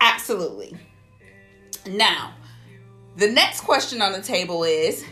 Absolutely. 0.00 0.74
Now, 1.86 2.32
the 3.16 3.30
next 3.30 3.60
question 3.60 4.00
on 4.00 4.12
the 4.12 4.22
table 4.22 4.64
is 4.64 5.04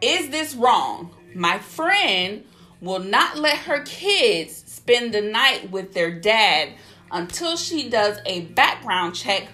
Is 0.00 0.28
this 0.30 0.54
wrong? 0.54 1.10
My 1.34 1.58
friend 1.58 2.44
will 2.80 2.98
not 2.98 3.38
let 3.38 3.58
her 3.58 3.82
kids 3.84 4.64
spend 4.66 5.14
the 5.14 5.22
night 5.22 5.70
with 5.70 5.94
their 5.94 6.10
dad 6.10 6.70
until 7.10 7.56
she 7.56 7.88
does 7.88 8.18
a 8.26 8.42
background 8.42 9.14
check 9.14 9.48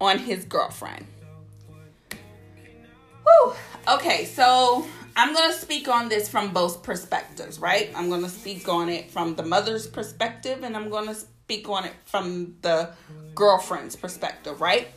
on 0.00 0.18
his 0.18 0.44
girlfriend. 0.44 1.06
Whew. 3.24 3.54
Okay, 3.88 4.24
so 4.24 4.86
I'm 5.16 5.32
going 5.34 5.52
to 5.52 5.58
speak 5.58 5.88
on 5.88 6.08
this 6.08 6.28
from 6.28 6.52
both 6.52 6.82
perspectives, 6.82 7.58
right? 7.58 7.90
I'm 7.94 8.08
going 8.08 8.22
to 8.22 8.28
speak 8.28 8.68
on 8.68 8.88
it 8.88 9.10
from 9.10 9.36
the 9.36 9.44
mother's 9.44 9.86
perspective 9.86 10.62
and 10.62 10.76
I'm 10.76 10.90
going 10.90 11.06
to 11.06 11.14
speak 11.14 11.68
on 11.68 11.84
it 11.84 11.92
from 12.04 12.56
the 12.62 12.90
girlfriend's 13.34 13.96
perspective, 13.96 14.60
right? 14.60 14.88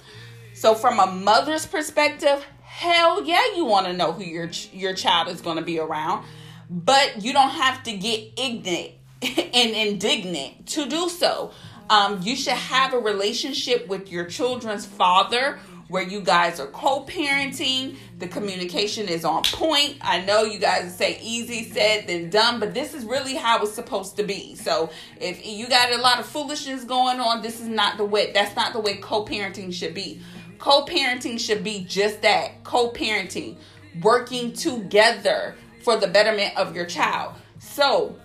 So 0.53 0.74
from 0.74 1.00
a 1.00 1.05
mother's 1.05 1.65
perspective, 1.65 2.43
hell 2.62 3.24
yeah, 3.24 3.43
you 3.55 3.65
want 3.65 3.86
to 3.88 3.93
know 3.93 4.12
who 4.12 4.24
your 4.24 4.50
your 4.72 4.93
child 4.93 5.27
is 5.27 5.41
going 5.41 5.57
to 5.57 5.63
be 5.63 5.79
around, 5.79 6.25
but 6.69 7.22
you 7.22 7.34
don't 7.34 7.50
have 7.50 7.84
to 7.84 7.93
get 7.93 8.31
ignorant 8.38 8.93
and 9.22 9.72
indignant 9.72 10.67
to 10.67 10.88
do 10.88 11.10
so. 11.10 11.51
Um, 11.89 12.22
you 12.22 12.36
should 12.36 12.53
have 12.53 12.93
a 12.93 13.00
relationship 13.00 13.88
with 13.88 14.12
your 14.12 14.25
children's 14.25 14.86
father 14.86 15.60
where 15.88 16.03
you 16.03 16.22
guys 16.22 16.60
are 16.60 16.67
co-parenting. 16.67 17.96
The 18.20 18.27
communication 18.27 19.08
is 19.08 19.24
on 19.24 19.44
point. 19.44 19.98
I 20.01 20.22
know 20.22 20.44
you 20.44 20.60
guys 20.60 20.96
say 20.96 21.20
easy 21.22 21.70
said 21.70 22.08
than 22.08 22.29
done 22.29 22.60
but 22.60 22.74
this 22.74 22.94
is 22.94 23.06
really 23.06 23.36
how 23.36 23.62
it's 23.63 23.74
supposed 23.74 24.17
to 24.17 24.24
be. 24.24 24.56
So 24.56 24.89
if 25.20 25.46
you 25.46 25.67
got 25.67 25.91
a 25.91 25.98
lot 25.98 26.20
of 26.20 26.25
foolishness 26.25 26.84
going 26.84 27.20
on 27.20 27.41
this 27.41 27.60
is 27.60 27.67
not 27.67 27.98
the 27.98 28.06
way 28.06 28.32
that's 28.32 28.56
not 28.56 28.74
the 28.74 28.79
way 28.79 28.98
co-parenting 28.98 29.74
should 29.74 29.94
be. 29.94 30.22
Co-parenting 30.60 31.39
should 31.39 31.63
be 31.63 31.86
just 31.86 32.22
that 32.22 32.63
co-parenting 32.63 33.58
working 34.01 34.53
together 34.53 35.56
for 35.84 35.98
the 35.98 36.08
betterment 36.08 36.58
of 36.58 36.75
your 36.75 36.86
child. 36.86 37.34
So 37.60 38.15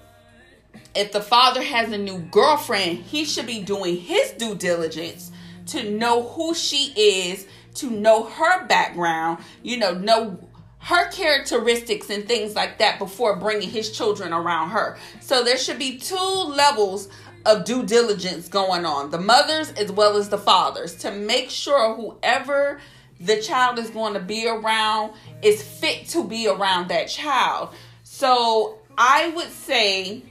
if 0.94 1.12
the 1.12 1.20
father 1.20 1.62
has 1.62 1.92
a 1.92 1.98
new 1.98 2.18
girlfriend 2.18 2.98
he 2.98 3.24
should 3.24 3.46
be 3.46 3.62
doing 3.62 3.96
his 3.96 4.32
due 4.32 4.54
diligence 4.54 5.31
to 5.66 5.90
know 5.90 6.22
who 6.22 6.54
she 6.54 6.92
is, 6.96 7.46
to 7.74 7.90
know 7.90 8.24
her 8.24 8.66
background, 8.66 9.38
you 9.62 9.76
know, 9.76 9.94
know 9.94 10.38
her 10.78 11.08
characteristics 11.10 12.10
and 12.10 12.26
things 12.26 12.56
like 12.56 12.78
that 12.78 12.98
before 12.98 13.36
bringing 13.36 13.68
his 13.68 13.90
children 13.90 14.32
around 14.32 14.70
her. 14.70 14.98
So 15.20 15.44
there 15.44 15.56
should 15.56 15.78
be 15.78 15.98
two 15.98 16.16
levels 16.16 17.08
of 17.46 17.64
due 17.64 17.84
diligence 17.84 18.48
going 18.48 18.84
on 18.84 19.10
the 19.10 19.18
mothers 19.18 19.70
as 19.72 19.90
well 19.90 20.16
as 20.16 20.28
the 20.28 20.38
fathers 20.38 20.94
to 20.96 21.10
make 21.10 21.50
sure 21.50 21.94
whoever 21.94 22.80
the 23.20 23.40
child 23.40 23.78
is 23.78 23.90
going 23.90 24.14
to 24.14 24.20
be 24.20 24.46
around 24.46 25.12
is 25.42 25.62
fit 25.62 26.06
to 26.08 26.24
be 26.24 26.48
around 26.48 26.88
that 26.88 27.08
child. 27.08 27.70
So 28.02 28.78
I 28.98 29.28
would 29.28 29.50
say 29.50 30.22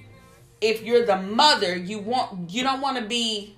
if 0.60 0.84
you're 0.84 1.06
the 1.06 1.18
mother, 1.18 1.76
you 1.76 2.00
want 2.00 2.52
you 2.52 2.64
don't 2.64 2.82
want 2.82 2.98
to 2.98 3.06
be 3.06 3.56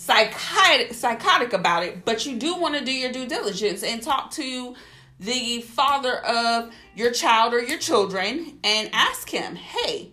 psychotic 0.00 0.94
psychotic 0.94 1.52
about 1.52 1.82
it, 1.82 2.06
but 2.06 2.24
you 2.24 2.38
do 2.38 2.56
want 2.56 2.74
to 2.74 2.82
do 2.82 2.90
your 2.90 3.12
due 3.12 3.26
diligence 3.26 3.82
and 3.82 4.02
talk 4.02 4.30
to 4.30 4.74
the 5.18 5.60
father 5.60 6.16
of 6.24 6.72
your 6.94 7.10
child 7.10 7.52
or 7.52 7.60
your 7.62 7.78
children 7.78 8.58
and 8.64 8.88
ask 8.94 9.28
him, 9.28 9.56
"Hey, 9.56 10.12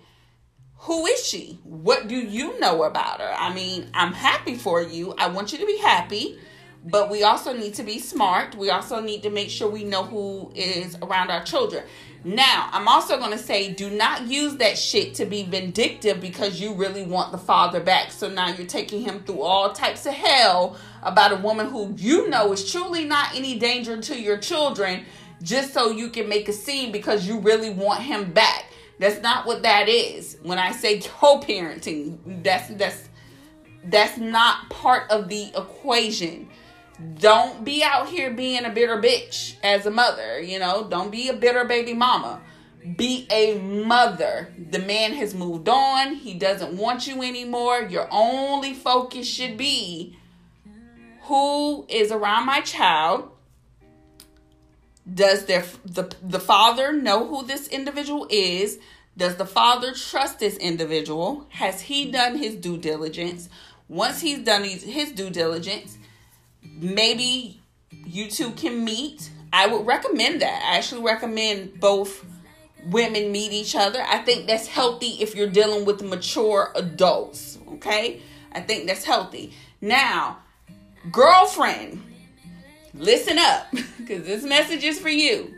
who 0.79 1.06
is 1.06 1.25
she? 1.25 1.60
What 1.63 2.10
do 2.10 2.17
you 2.17 2.60
know 2.60 2.84
about 2.84 3.22
her? 3.22 3.34
I 3.38 3.53
mean, 3.53 3.89
I'm 3.94 4.12
happy 4.12 4.56
for 4.56 4.82
you. 4.82 5.13
I 5.17 5.27
want 5.27 5.53
you 5.53 5.58
to 5.60 5.65
be 5.65 5.77
happy, 5.77 6.38
but 6.84 7.10
we 7.10 7.24
also 7.24 7.53
need 7.53 7.75
to 7.75 7.84
be 7.84 7.98
smart. 7.98 8.56
We 8.56 8.70
also 8.70 9.00
need 9.00 9.24
to 9.24 9.29
make 9.29 9.50
sure 9.50 9.70
we 9.70 9.86
know 9.86 10.03
who 10.03 10.51
is 10.53 10.98
around 11.01 11.32
our 11.32 11.44
children. 11.46 11.86
Now, 12.24 12.70
I'm 12.72 12.88
also 12.88 13.18
going 13.18 13.32
to 13.32 13.38
say 13.38 13.72
do 13.72 13.90
not 13.90 14.28
use 14.28 14.58
that 14.58 14.78
shit 14.78 15.14
to 15.16 15.26
be 15.26 15.44
vindictive 15.44 16.20
because 16.20 16.60
you 16.60 16.74
really 16.74 17.04
want 17.04 17.32
the 17.32 17.38
father 17.38 17.80
back. 17.80 18.12
So 18.12 18.30
now 18.30 18.50
you're 18.50 18.68
taking 18.68 19.02
him 19.02 19.24
through 19.24 19.42
all 19.42 19.72
types 19.72 20.06
of 20.06 20.14
hell 20.14 20.78
about 21.04 21.32
a 21.32 21.38
woman 21.38 21.70
who 21.70 21.94
you 21.98 22.30
know 22.30 22.52
is 22.52 22.70
truly 22.70 23.06
not 23.06 23.36
any 23.36 23.58
danger 23.60 24.02
to 24.02 24.20
your 24.20 24.38
children 24.38 25.06
just 25.42 25.74
so 25.74 25.92
you 25.92 26.10
can 26.10 26.28
make 26.28 26.50
a 26.50 26.54
scene 26.54 26.92
because 26.92 27.28
you 27.28 27.40
really 27.40 27.70
want 27.70 28.02
him 28.02 28.34
back. 28.34 28.66
That's 29.00 29.22
not 29.22 29.46
what 29.46 29.62
that 29.64 29.88
is. 29.88 30.38
When 30.42 30.58
I 30.58 30.72
say 30.72 31.00
co-parenting, 31.00 32.44
that's 32.44 32.70
that's 32.70 33.10
that's 33.86 34.18
not 34.18 34.70
part 34.70 35.10
of 35.12 35.30
the 35.30 35.50
equation. 35.56 36.50
Don't 37.20 37.63
be 37.63 37.84
out 37.84 38.10
here 38.10 38.32
being 38.32 38.66
a 38.66 38.70
bitter 38.70 38.98
bitch 38.98 39.56
as 39.63 39.86
a 39.86 39.92
mother, 39.92 40.42
you 40.42 40.58
know? 40.58 40.88
Don't 40.89 41.12
be 41.12 41.30
a 41.30 41.34
bitter 41.34 41.63
baby 41.66 41.94
mama. 41.94 42.42
Be 42.96 43.27
a 43.30 43.60
mother. 43.60 44.54
The 44.72 44.80
man 44.80 45.13
has 45.13 45.36
moved 45.36 45.70
on. 45.70 46.16
He 46.16 46.34
doesn't 46.34 46.75
want 46.75 47.06
you 47.06 47.22
anymore. 47.22 47.82
Your 47.82 48.08
only 48.12 48.74
focus 48.74 49.27
should 49.27 49.58
be 49.58 50.18
who 51.27 51.86
is 51.89 52.12
around 52.12 52.46
my 52.46 52.62
child 52.62 53.30
does 55.13 55.46
their 55.46 55.66
the, 55.86 56.13
the 56.22 56.39
father 56.39 56.92
know 56.92 57.27
who 57.27 57.46
this 57.46 57.68
individual 57.68 58.27
is 58.30 58.80
does 59.16 59.36
the 59.36 59.46
father 59.46 59.94
trust 59.94 60.39
this 60.39 60.58
individual 60.58 61.46
has 61.50 61.82
he 61.82 62.12
done 62.12 62.38
his 62.38 62.56
due 62.56 62.77
diligence 62.77 63.50
once 63.88 64.22
he's 64.22 64.39
done 64.39 64.63
his, 64.63 64.84
his 64.84 65.12
due 65.12 65.30
diligence 65.30 65.98
maybe 66.78 67.60
you 68.06 68.30
two 68.30 68.52
can 68.52 68.84
meet 68.84 69.30
i 69.54 69.68
would 69.68 69.86
recommend 69.86 70.42
that 70.42 70.64
i 70.72 70.78
actually 70.78 71.02
recommend 71.02 71.80
both 71.80 72.26
women 72.86 73.32
meet 73.32 73.52
each 73.52 73.76
other 73.76 74.02
i 74.08 74.18
think 74.20 74.48
that's 74.48 74.68
healthy 74.68 75.18
if 75.20 75.36
you're 75.36 75.50
dealing 75.50 75.86
with 75.86 76.02
mature 76.02 76.72
adults 76.76 77.58
okay 77.68 78.22
i 78.54 78.62
think 78.62 78.88
that's 78.88 79.04
healthy 79.04 79.52
now 79.82 80.38
girlfriend 81.12 82.02
listen 82.98 83.38
up 83.38 83.68
because 83.98 84.26
this 84.26 84.44
message 84.44 84.84
is 84.84 85.00
for 85.00 85.10
you. 85.10 85.54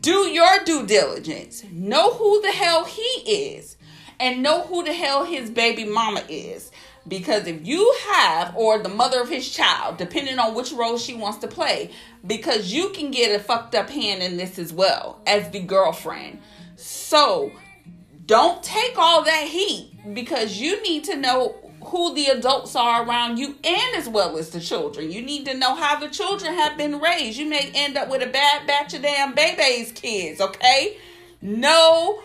Do 0.00 0.28
your 0.28 0.64
due 0.64 0.86
diligence. 0.86 1.64
Know 1.70 2.12
who 2.12 2.40
the 2.42 2.52
hell 2.52 2.84
he 2.84 3.02
is 3.02 3.76
and 4.20 4.42
know 4.42 4.62
who 4.62 4.84
the 4.84 4.92
hell 4.92 5.24
his 5.24 5.50
baby 5.50 5.84
mama 5.84 6.22
is. 6.28 6.70
Because 7.08 7.46
if 7.46 7.66
you 7.66 7.94
have, 8.08 8.54
or 8.54 8.78
the 8.78 8.88
mother 8.88 9.20
of 9.20 9.28
his 9.28 9.48
child, 9.48 9.96
depending 9.96 10.38
on 10.38 10.54
which 10.54 10.72
role 10.72 10.98
she 10.98 11.14
wants 11.14 11.38
to 11.38 11.48
play, 11.48 11.90
because 12.26 12.72
you 12.72 12.90
can 12.90 13.10
get 13.10 13.34
a 13.34 13.42
fucked 13.42 13.74
up 13.74 13.88
hand 13.88 14.22
in 14.22 14.36
this 14.36 14.58
as 14.58 14.72
well 14.72 15.20
as 15.26 15.50
the 15.50 15.60
girlfriend. 15.60 16.40
So 16.76 17.52
don't 18.26 18.62
take 18.62 18.98
all 18.98 19.24
that 19.24 19.48
heat 19.48 19.90
because 20.12 20.60
you 20.60 20.82
need 20.82 21.04
to 21.04 21.16
know 21.16 21.56
who 21.82 22.14
the 22.14 22.26
adults 22.26 22.76
are 22.76 23.04
around 23.04 23.38
you 23.38 23.56
and 23.64 23.96
as 23.96 24.08
well 24.08 24.36
as 24.36 24.50
the 24.50 24.60
children. 24.60 25.10
You 25.10 25.22
need 25.22 25.46
to 25.46 25.54
know 25.54 25.74
how 25.74 25.98
the 25.98 26.08
children 26.08 26.52
have 26.54 26.76
been 26.76 27.00
raised. 27.00 27.38
You 27.38 27.48
may 27.48 27.70
end 27.74 27.96
up 27.96 28.10
with 28.10 28.22
a 28.22 28.26
bad 28.30 28.66
batch 28.66 28.94
of 28.94 29.02
damn 29.02 29.34
babies 29.34 29.92
kids, 29.92 30.40
okay? 30.40 30.98
Know 31.40 32.22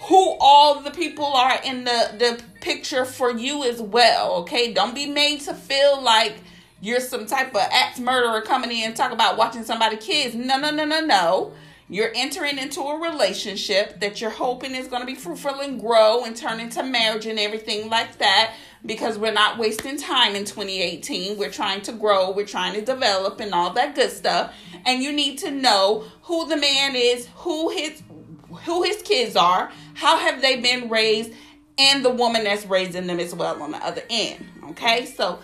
who 0.00 0.36
all 0.40 0.80
the 0.80 0.90
people 0.90 1.26
are 1.26 1.60
in 1.62 1.84
the, 1.84 2.14
the 2.18 2.42
picture 2.60 3.04
for 3.04 3.30
you 3.30 3.64
as 3.64 3.80
well, 3.80 4.36
okay? 4.36 4.72
Don't 4.72 4.94
be 4.94 5.06
made 5.06 5.40
to 5.42 5.54
feel 5.54 6.00
like 6.02 6.36
you're 6.80 7.00
some 7.00 7.26
type 7.26 7.54
of 7.54 7.62
axe 7.70 8.00
murderer 8.00 8.40
coming 8.40 8.70
in 8.70 8.84
and 8.84 8.96
talk 8.96 9.12
about 9.12 9.36
watching 9.36 9.62
somebody 9.62 9.96
kids. 9.96 10.34
No, 10.34 10.58
no, 10.58 10.70
no, 10.70 10.84
no, 10.84 11.00
no. 11.00 11.52
You're 11.88 12.12
entering 12.14 12.56
into 12.58 12.80
a 12.80 13.00
relationship 13.00 13.98
that 14.00 14.20
you're 14.20 14.30
hoping 14.30 14.74
is 14.74 14.86
going 14.86 15.02
to 15.02 15.06
be 15.06 15.16
fruitful 15.16 15.60
and 15.60 15.80
grow 15.80 16.24
and 16.24 16.36
turn 16.36 16.60
into 16.60 16.82
marriage 16.84 17.26
and 17.26 17.38
everything 17.38 17.90
like 17.90 18.16
that 18.18 18.54
because 18.86 19.18
we're 19.18 19.32
not 19.32 19.58
wasting 19.58 19.98
time 19.98 20.36
in 20.36 20.44
2018. 20.44 21.36
We're 21.36 21.50
trying 21.50 21.82
to 21.82 21.92
grow, 21.92 22.30
we're 22.30 22.46
trying 22.46 22.74
to 22.74 22.80
develop, 22.80 23.40
and 23.40 23.52
all 23.52 23.70
that 23.74 23.96
good 23.96 24.12
stuff. 24.12 24.54
And 24.86 25.02
you 25.02 25.12
need 25.12 25.38
to 25.38 25.50
know 25.50 26.04
who 26.22 26.48
the 26.48 26.56
man 26.56 26.94
is, 26.94 27.28
who 27.34 27.70
his 27.70 28.02
who 28.64 28.82
his 28.82 29.02
kids 29.02 29.36
are, 29.36 29.70
how 29.94 30.18
have 30.18 30.42
they 30.42 30.60
been 30.60 30.88
raised, 30.88 31.32
and 31.78 32.04
the 32.04 32.10
woman 32.10 32.44
that's 32.44 32.66
raising 32.66 33.06
them 33.06 33.20
as 33.20 33.34
well 33.34 33.62
on 33.62 33.72
the 33.72 33.78
other 33.78 34.02
end. 34.10 34.44
Okay, 34.70 35.06
so 35.06 35.38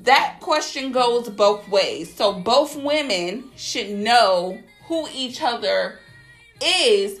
that 0.00 0.38
question 0.40 0.92
goes 0.92 1.28
both 1.28 1.68
ways. 1.68 2.14
So 2.14 2.32
both 2.32 2.76
women 2.76 3.50
should 3.56 3.90
know 3.90 4.58
who 4.86 5.06
each 5.12 5.42
other 5.42 5.98
is 6.62 7.20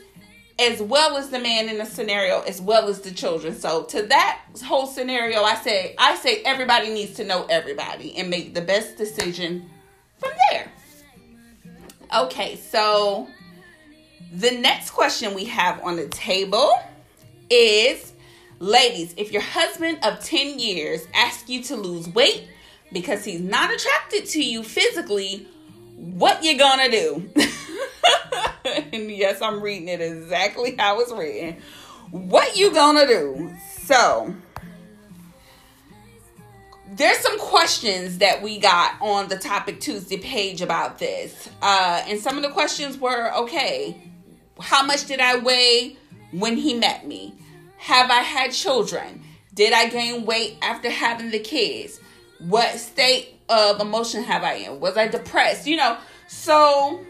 as 0.58 0.80
well 0.80 1.16
as 1.16 1.30
the 1.30 1.38
man 1.38 1.68
in 1.68 1.78
the 1.78 1.84
scenario 1.84 2.40
as 2.42 2.60
well 2.60 2.88
as 2.88 3.00
the 3.00 3.10
children 3.10 3.54
so 3.54 3.82
to 3.84 4.02
that 4.02 4.40
whole 4.64 4.86
scenario 4.86 5.42
i 5.42 5.54
say 5.56 5.94
i 5.98 6.14
say 6.14 6.42
everybody 6.44 6.90
needs 6.90 7.14
to 7.14 7.24
know 7.24 7.44
everybody 7.46 8.16
and 8.16 8.30
make 8.30 8.54
the 8.54 8.60
best 8.60 8.96
decision 8.96 9.68
from 10.18 10.30
there 10.50 10.70
okay 12.16 12.54
so 12.54 13.26
the 14.34 14.50
next 14.52 14.90
question 14.90 15.34
we 15.34 15.44
have 15.46 15.82
on 15.82 15.96
the 15.96 16.08
table 16.08 16.72
is 17.50 18.12
ladies 18.58 19.14
if 19.16 19.32
your 19.32 19.42
husband 19.42 19.98
of 20.02 20.20
10 20.20 20.58
years 20.58 21.06
asks 21.14 21.48
you 21.48 21.62
to 21.62 21.76
lose 21.76 22.08
weight 22.08 22.48
because 22.92 23.24
he's 23.24 23.40
not 23.40 23.72
attracted 23.72 24.26
to 24.26 24.42
you 24.42 24.62
physically 24.62 25.46
what 25.96 26.42
you 26.42 26.58
gonna 26.58 26.90
do 26.90 27.30
and 28.64 29.10
yes, 29.10 29.42
I'm 29.42 29.60
reading 29.60 29.88
it 29.88 30.00
exactly 30.00 30.74
how 30.78 31.00
it's 31.00 31.12
written. 31.12 31.56
What 32.10 32.56
you 32.56 32.72
gonna 32.72 33.06
do? 33.06 33.54
So 33.82 34.34
there's 36.92 37.18
some 37.18 37.38
questions 37.38 38.18
that 38.18 38.42
we 38.42 38.58
got 38.58 38.94
on 39.00 39.28
the 39.28 39.36
topic 39.36 39.80
Tuesday 39.80 40.16
page 40.16 40.62
about 40.62 40.98
this. 40.98 41.48
Uh, 41.60 42.02
and 42.06 42.20
some 42.20 42.36
of 42.36 42.42
the 42.42 42.50
questions 42.50 42.98
were 42.98 43.32
okay, 43.34 43.96
how 44.60 44.84
much 44.84 45.06
did 45.06 45.20
I 45.20 45.36
weigh 45.36 45.96
when 46.32 46.56
he 46.56 46.74
met 46.74 47.06
me? 47.06 47.34
Have 47.78 48.10
I 48.10 48.20
had 48.20 48.52
children? 48.52 49.22
Did 49.52 49.72
I 49.72 49.88
gain 49.88 50.24
weight 50.24 50.56
after 50.62 50.90
having 50.90 51.30
the 51.30 51.38
kids? 51.38 52.00
What 52.38 52.78
state 52.78 53.36
of 53.48 53.80
emotion 53.80 54.22
have 54.24 54.42
I 54.42 54.54
in? 54.54 54.80
Was 54.80 54.96
I 54.96 55.08
depressed? 55.08 55.66
You 55.66 55.76
know, 55.76 55.98
so 56.28 57.00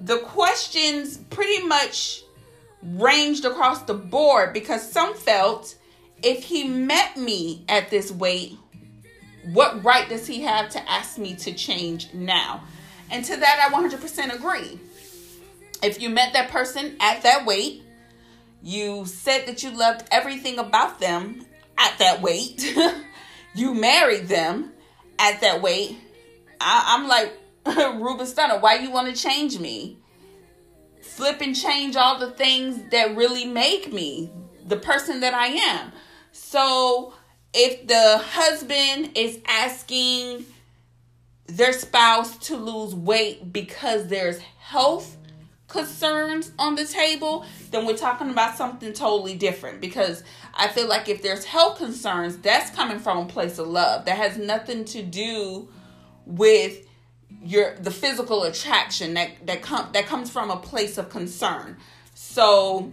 the 0.00 0.18
questions 0.18 1.18
pretty 1.30 1.66
much 1.66 2.22
ranged 2.82 3.44
across 3.44 3.82
the 3.82 3.94
board 3.94 4.52
because 4.52 4.88
some 4.90 5.14
felt 5.14 5.76
if 6.22 6.44
he 6.44 6.66
met 6.66 7.16
me 7.16 7.64
at 7.68 7.90
this 7.90 8.10
weight, 8.10 8.56
what 9.52 9.82
right 9.84 10.08
does 10.08 10.26
he 10.26 10.42
have 10.42 10.70
to 10.70 10.90
ask 10.90 11.18
me 11.18 11.34
to 11.36 11.52
change 11.52 12.12
now? 12.14 12.62
And 13.10 13.24
to 13.26 13.36
that, 13.36 13.70
I 13.70 13.74
100% 13.74 14.34
agree. 14.34 14.78
If 15.84 16.00
you 16.00 16.08
met 16.08 16.32
that 16.32 16.50
person 16.50 16.96
at 16.98 17.22
that 17.24 17.44
weight, 17.44 17.82
you 18.62 19.04
said 19.04 19.46
that 19.46 19.62
you 19.62 19.70
loved 19.70 20.08
everything 20.10 20.58
about 20.58 20.98
them 20.98 21.44
at 21.76 21.98
that 21.98 22.22
weight, 22.22 22.74
you 23.54 23.74
married 23.74 24.26
them 24.26 24.72
at 25.18 25.42
that 25.42 25.60
weight, 25.60 25.98
I, 26.58 26.96
am 26.98 27.06
like, 27.06 27.38
Ruben 28.00 28.26
Studdard, 28.26 28.62
why 28.62 28.76
you 28.76 28.90
want 28.90 29.14
to 29.14 29.22
change 29.22 29.58
me? 29.58 29.98
Flip 31.02 31.42
and 31.42 31.54
change 31.54 31.96
all 31.96 32.18
the 32.18 32.30
things 32.30 32.80
that 32.90 33.14
really 33.14 33.44
make 33.44 33.92
me 33.92 34.30
the 34.66 34.76
person 34.76 35.20
that 35.20 35.34
I 35.34 35.48
am. 35.48 35.92
So 36.32 37.12
if 37.52 37.86
the 37.86 38.18
husband 38.18 39.10
is 39.14 39.38
asking 39.46 40.46
their 41.46 41.74
spouse 41.74 42.38
to 42.48 42.56
lose 42.56 42.94
weight 42.94 43.52
because 43.52 44.06
there's 44.06 44.38
health 44.38 45.18
concerns 45.68 46.52
on 46.58 46.74
the 46.74 46.84
table, 46.84 47.44
then 47.70 47.86
we're 47.86 47.96
talking 47.96 48.30
about 48.30 48.56
something 48.56 48.92
totally 48.92 49.34
different. 49.34 49.80
Because 49.80 50.22
I 50.54 50.68
feel 50.68 50.88
like 50.88 51.08
if 51.08 51.22
there's 51.22 51.44
health 51.44 51.78
concerns, 51.78 52.36
that's 52.38 52.70
coming 52.70 52.98
from 52.98 53.18
a 53.18 53.26
place 53.26 53.58
of 53.58 53.68
love. 53.68 54.04
That 54.04 54.16
has 54.16 54.36
nothing 54.36 54.84
to 54.86 55.02
do 55.02 55.68
with 56.26 56.86
your 57.42 57.74
the 57.76 57.90
physical 57.90 58.44
attraction 58.44 59.14
that 59.14 59.46
that 59.46 59.62
com- 59.62 59.90
that 59.92 60.06
comes 60.06 60.30
from 60.30 60.50
a 60.50 60.56
place 60.56 60.98
of 60.98 61.10
concern. 61.10 61.76
So 62.14 62.92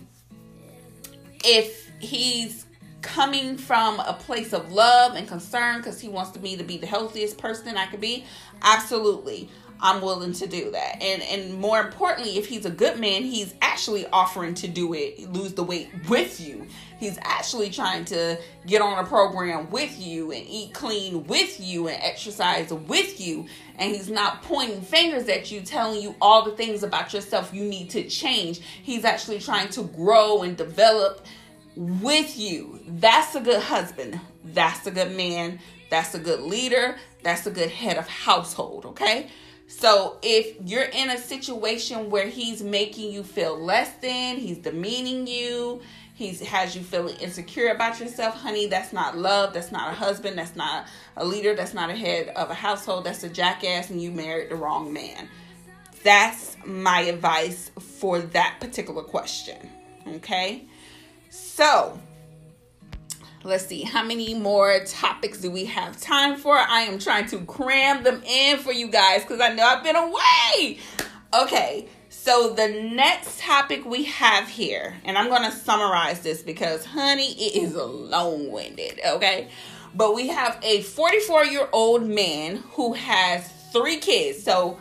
if 1.44 1.90
he's 2.00 2.66
coming 3.02 3.58
from 3.58 4.00
a 4.00 4.14
place 4.14 4.54
of 4.54 4.72
love 4.72 5.16
and 5.16 5.28
concern 5.28 5.78
because 5.78 6.00
he 6.00 6.08
wants 6.08 6.38
me 6.40 6.56
to 6.56 6.64
be 6.64 6.78
the 6.78 6.86
healthiest 6.86 7.38
person 7.38 7.78
I 7.78 7.88
could 7.88 8.02
be, 8.02 8.26
absolutely. 8.62 9.50
I'm 9.82 10.02
willing 10.02 10.34
to 10.34 10.48
do 10.48 10.72
that. 10.72 11.02
And 11.02 11.22
and 11.24 11.60
more 11.60 11.80
importantly, 11.80 12.38
if 12.38 12.48
he's 12.48 12.66
a 12.66 12.70
good 12.70 13.00
man, 13.00 13.24
he's 13.24 13.54
actually 13.62 14.06
offering 14.08 14.54
to 14.56 14.68
do 14.68 14.94
it, 14.94 15.32
lose 15.32 15.54
the 15.54 15.64
weight 15.64 15.90
with 16.08 16.40
you. 16.40 16.68
He's 17.00 17.18
actually 17.24 17.72
trying 17.72 18.06
to 18.06 18.38
get 18.68 18.82
on 18.82 19.04
a 19.04 19.08
program 19.08 19.72
with 19.72 20.00
you 20.00 20.32
and 20.32 20.46
eat 20.48 20.74
clean 20.74 21.26
with 21.26 21.60
you 21.60 21.88
and 21.88 21.98
exercise 22.02 22.72
with 22.72 23.20
you. 23.20 23.48
And 23.80 23.96
he's 23.96 24.10
not 24.10 24.44
pointing 24.44 24.82
fingers 24.82 25.28
at 25.28 25.52
you, 25.52 25.62
telling 25.62 26.00
you 26.00 26.16
all 26.22 26.46
the 26.46 26.52
things 26.52 26.84
about 26.84 27.12
yourself 27.12 27.52
you 27.54 27.64
need 27.64 27.90
to 27.92 28.08
change. 28.08 28.60
He's 28.60 29.04
actually 29.04 29.40
trying 29.40 29.70
to 29.70 29.82
grow 29.82 30.44
and 30.44 30.56
develop 30.56 31.26
with 31.76 32.38
you. 32.38 32.80
That's 32.88 33.34
a 33.34 33.42
good 33.42 33.64
husband. 33.64 34.20
That's 34.44 34.86
a 34.86 34.92
good 34.92 35.16
man. 35.16 35.60
That's 35.90 36.14
a 36.14 36.20
good 36.20 36.42
leader. 36.42 36.98
That's 37.24 37.48
a 37.48 37.52
good 37.52 37.70
head 37.70 37.98
of 37.98 38.08
household, 38.08 38.86
okay? 38.86 39.30
So 39.78 40.18
if 40.22 40.58
you're 40.66 40.84
in 40.84 41.10
a 41.10 41.18
situation 41.18 42.10
where 42.10 42.28
he's 42.28 42.62
making 42.62 43.14
you 43.14 43.24
feel 43.24 43.58
less 43.58 43.90
than, 44.02 44.36
he's 44.36 44.58
demeaning 44.58 45.26
you, 45.28 45.82
he 46.14 46.36
has 46.46 46.76
you 46.76 46.84
feeling 46.84 47.16
insecure 47.16 47.70
about 47.70 48.00
yourself, 48.00 48.36
honey, 48.36 48.68
that's 48.68 48.92
not 48.92 49.18
love, 49.18 49.54
that's 49.54 49.72
not 49.72 49.92
a 49.92 49.96
husband, 49.96 50.38
that's 50.38 50.58
not 50.58 50.88
a 51.16 51.26
leader, 51.26 51.56
that's 51.56 51.74
not 51.74 51.90
a 51.90 51.96
head 51.96 52.28
of 52.36 52.52
a 52.52 52.54
household, 52.54 53.06
that's 53.06 53.24
a 53.24 53.30
jackass 53.30 53.90
and 53.90 54.02
you 54.02 54.12
married 54.12 54.52
the 54.52 54.56
wrong 54.56 54.92
man. 54.92 55.30
That's 56.04 56.58
my 56.66 57.02
advice 57.02 57.72
for 57.80 58.20
that 58.20 58.58
particular 58.60 59.04
question. 59.04 59.58
Okay? 60.06 60.66
So, 61.30 61.98
let's 63.44 63.66
see 63.66 63.82
how 63.82 64.04
many 64.04 64.34
more 64.34 64.80
topics 64.86 65.40
do 65.40 65.50
we 65.50 65.66
have 65.66 66.00
time 66.00 66.38
for? 66.38 66.56
I 66.58 66.82
am 66.82 67.00
trying 67.00 67.28
to 67.28 67.40
cram 67.46 68.04
them 68.04 68.22
in 68.24 68.60
for 68.60 68.72
you 68.72 68.88
guys 68.88 69.22
because 69.22 69.42
i 69.42 69.54
know 69.54 69.64
i've 69.64 69.84
been 69.84 69.96
away. 69.96 70.80
Okay 71.34 71.88
so 72.14 72.54
the 72.54 72.68
next 72.68 73.40
topic 73.40 73.84
we 73.84 74.04
have 74.04 74.48
here 74.48 74.96
and 75.06 75.18
i'm 75.18 75.30
going 75.30 75.50
to 75.50 75.52
summarize 75.52 76.20
this 76.20 76.44
because 76.44 76.86
honey 76.86 77.32
it 77.32 77.56
is 77.56 77.74
long-winded 77.74 79.00
okay? 79.08 79.48
But 79.96 80.14
we 80.14 80.28
have 80.28 80.58
a 80.62 80.84
44 80.84 81.46
year 81.46 81.68
old 81.74 82.04
man 82.04 82.58
who 82.74 82.94
has 82.94 83.52
three 83.72 83.98
kids 83.98 84.44
so 84.44 84.78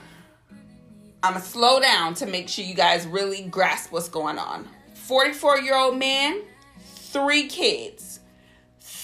i'm 1.23 1.33
going 1.33 1.43
to 1.43 1.49
slow 1.49 1.81
down 1.81 2.15
to 2.15 2.27
make 2.27 2.49
sure 2.49 2.65
you 2.65 2.75
guys 2.75 3.07
really 3.07 3.43
grasp 3.45 3.91
what's 3.91 4.09
going 4.09 4.39
on. 4.39 4.69
44 4.95 5.61
year 5.61 5.77
old 5.77 5.97
man 5.97 6.43
three 6.79 7.47
kids 7.47 8.20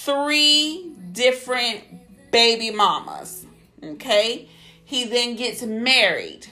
three 0.06 0.92
different 1.10 1.82
baby 2.30 2.70
mamas. 2.70 3.44
Okay? 3.82 4.48
He 4.84 5.04
then 5.04 5.34
gets 5.34 5.62
married 5.62 6.46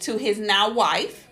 to 0.00 0.16
his 0.16 0.38
now 0.38 0.72
wife 0.72 1.26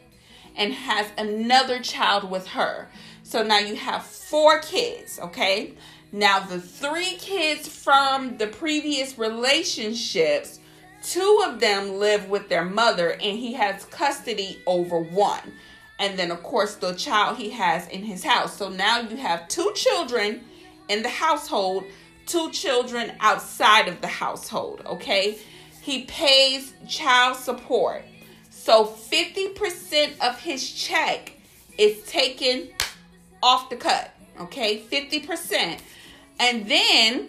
and 0.57 0.73
has 0.73 1.07
another 1.17 1.79
child 1.79 2.29
with 2.29 2.49
her. 2.49 2.89
So 3.23 3.45
now 3.45 3.59
you 3.59 3.77
have 3.77 4.05
four 4.05 4.61
kids, 4.61 5.21
okay? 5.21 5.75
Now 6.11 6.41
the 6.41 6.61
three 6.61 7.17
kids 7.19 7.69
from 7.69 8.37
the 8.37 8.49
previous 8.49 9.17
relationships, 9.17 10.59
two 11.03 11.43
of 11.47 11.61
them 11.61 11.99
live 11.99 12.29
with 12.29 12.49
their 12.49 12.65
mother 12.65 13.13
and 13.13 13.39
he 13.39 13.53
has 13.55 13.85
custody 13.87 14.61
over 14.67 15.01
one. 15.01 15.53
And 16.01 16.19
then 16.19 16.33
of 16.33 16.43
course 16.43 16.75
the 16.75 16.95
child 16.95 17.37
he 17.37 17.51
has 17.51 17.87
in 17.89 18.03
his 18.03 18.25
house. 18.25 18.57
So 18.57 18.69
now 18.69 19.01
you 19.01 19.17
have 19.17 19.47
two 19.47 19.73
children 19.77 20.43
in 20.89 21.03
the 21.03 21.09
household, 21.09 21.85
two 22.27 22.51
children 22.51 23.13
outside 23.21 23.89
of 23.89 24.01
the 24.01 24.07
household, 24.07 24.83
okay? 24.87 25.39
He 25.83 26.05
pays 26.05 26.73
child 26.89 27.37
support. 27.37 28.05
So 28.51 28.87
50% 28.87 30.19
of 30.21 30.41
his 30.41 30.73
check 30.73 31.33
is 31.77 32.03
taken 32.05 32.69
off 33.43 33.69
the 33.69 33.77
cut, 33.77 34.11
okay? 34.41 34.81
50%. 34.81 35.81
And 36.41 36.67
then 36.69 37.29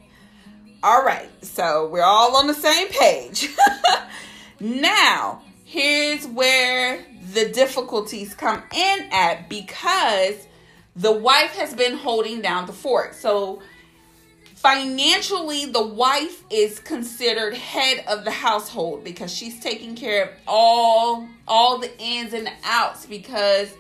All 0.84 1.02
right, 1.02 1.30
so 1.42 1.88
we're 1.88 2.04
all 2.04 2.36
on 2.36 2.48
the 2.48 2.54
same 2.54 2.90
page. 2.90 3.48
now, 4.60 5.42
here's 5.64 6.28
where 6.28 7.06
the 7.32 7.48
difficulties 7.48 8.36
come 8.36 8.62
in 8.76 9.08
at 9.10 9.48
because 9.48 10.46
the 10.94 11.14
wife 11.14 11.52
has 11.52 11.74
been 11.74 11.96
holding 11.96 12.42
down 12.42 12.66
the 12.66 12.74
fort. 12.74 13.16
So, 13.16 13.62
financially, 14.56 15.68
the 15.68 15.88
wife 15.88 16.44
is 16.50 16.80
considered 16.80 17.54
head 17.54 18.04
of 18.06 18.26
the 18.26 18.32
household 18.32 19.06
because 19.06 19.34
she's 19.34 19.62
taking 19.62 19.96
care 19.96 20.24
of 20.26 20.30
all 20.46 21.30
all 21.48 21.78
the 21.78 21.98
ins 21.98 22.34
and 22.34 22.50
outs 22.66 23.06
because 23.06 23.74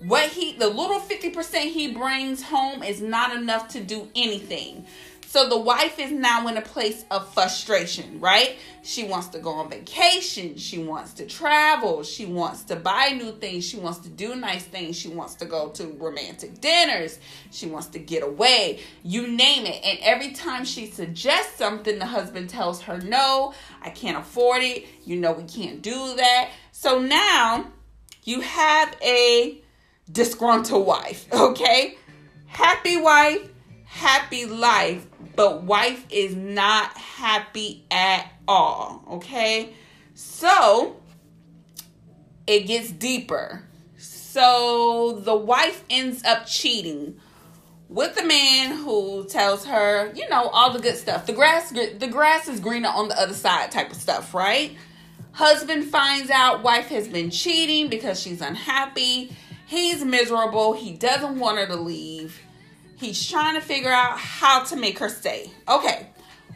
what 0.00 0.28
he 0.30 0.56
the 0.56 0.68
little 0.68 0.98
50% 0.98 1.72
he 1.72 1.92
brings 1.92 2.42
home 2.42 2.82
is 2.82 3.00
not 3.00 3.36
enough 3.36 3.68
to 3.68 3.80
do 3.80 4.08
anything. 4.16 4.86
So 5.28 5.46
the 5.46 5.58
wife 5.58 5.98
is 5.98 6.10
now 6.10 6.48
in 6.48 6.56
a 6.56 6.62
place 6.62 7.04
of 7.10 7.30
frustration, 7.34 8.18
right? 8.18 8.56
She 8.82 9.04
wants 9.04 9.26
to 9.28 9.38
go 9.38 9.50
on 9.50 9.68
vacation. 9.68 10.56
She 10.56 10.78
wants 10.78 11.12
to 11.14 11.26
travel. 11.26 12.02
She 12.02 12.24
wants 12.24 12.62
to 12.64 12.76
buy 12.76 13.10
new 13.10 13.32
things. 13.32 13.66
She 13.66 13.76
wants 13.76 13.98
to 13.98 14.08
do 14.08 14.36
nice 14.36 14.64
things. 14.64 14.96
She 14.96 15.08
wants 15.08 15.34
to 15.34 15.44
go 15.44 15.68
to 15.68 15.88
romantic 15.98 16.62
dinners. 16.62 17.18
She 17.50 17.66
wants 17.66 17.88
to 17.88 17.98
get 17.98 18.22
away. 18.22 18.80
You 19.02 19.26
name 19.28 19.66
it. 19.66 19.84
And 19.84 19.98
every 20.00 20.32
time 20.32 20.64
she 20.64 20.86
suggests 20.86 21.58
something, 21.58 21.98
the 21.98 22.06
husband 22.06 22.48
tells 22.48 22.80
her, 22.80 22.98
No, 22.98 23.52
I 23.82 23.90
can't 23.90 24.16
afford 24.16 24.62
it. 24.62 24.86
You 25.04 25.16
know, 25.16 25.32
we 25.32 25.44
can't 25.44 25.82
do 25.82 26.16
that. 26.16 26.52
So 26.72 27.02
now 27.02 27.66
you 28.24 28.40
have 28.40 28.96
a 29.04 29.60
disgruntled 30.10 30.86
wife, 30.86 31.30
okay? 31.34 31.98
Happy 32.46 32.96
wife, 32.96 33.46
happy 33.88 34.44
life 34.46 35.06
but 35.38 35.62
wife 35.62 36.04
is 36.10 36.34
not 36.34 36.98
happy 36.98 37.84
at 37.92 38.26
all. 38.48 39.04
Okay, 39.08 39.72
so 40.12 40.96
it 42.44 42.66
gets 42.66 42.90
deeper. 42.90 43.62
So 43.96 45.20
the 45.22 45.36
wife 45.36 45.84
ends 45.88 46.24
up 46.24 46.44
cheating 46.44 47.20
with 47.88 48.16
the 48.16 48.24
man 48.24 48.78
who 48.78 49.26
tells 49.28 49.64
her, 49.66 50.12
you 50.12 50.28
know, 50.28 50.48
all 50.48 50.72
the 50.72 50.80
good 50.80 50.96
stuff. 50.96 51.26
The 51.26 51.34
grass 51.34 51.70
the 51.70 52.08
grass 52.10 52.48
is 52.48 52.58
greener 52.58 52.88
on 52.88 53.06
the 53.06 53.16
other 53.16 53.32
side 53.32 53.70
type 53.70 53.92
of 53.92 53.96
stuff, 53.96 54.34
right? 54.34 54.76
Husband 55.30 55.84
finds 55.84 56.30
out 56.30 56.64
wife 56.64 56.88
has 56.88 57.06
been 57.06 57.30
cheating 57.30 57.88
because 57.88 58.20
she's 58.20 58.40
unhappy. 58.40 59.36
He's 59.66 60.04
miserable. 60.04 60.72
He 60.72 60.94
doesn't 60.94 61.38
want 61.38 61.58
her 61.58 61.66
to 61.68 61.76
leave. 61.76 62.40
He's 62.98 63.28
trying 63.28 63.54
to 63.54 63.60
figure 63.60 63.92
out 63.92 64.18
how 64.18 64.64
to 64.64 64.76
make 64.76 64.98
her 64.98 65.08
stay. 65.08 65.52
Okay. 65.68 66.08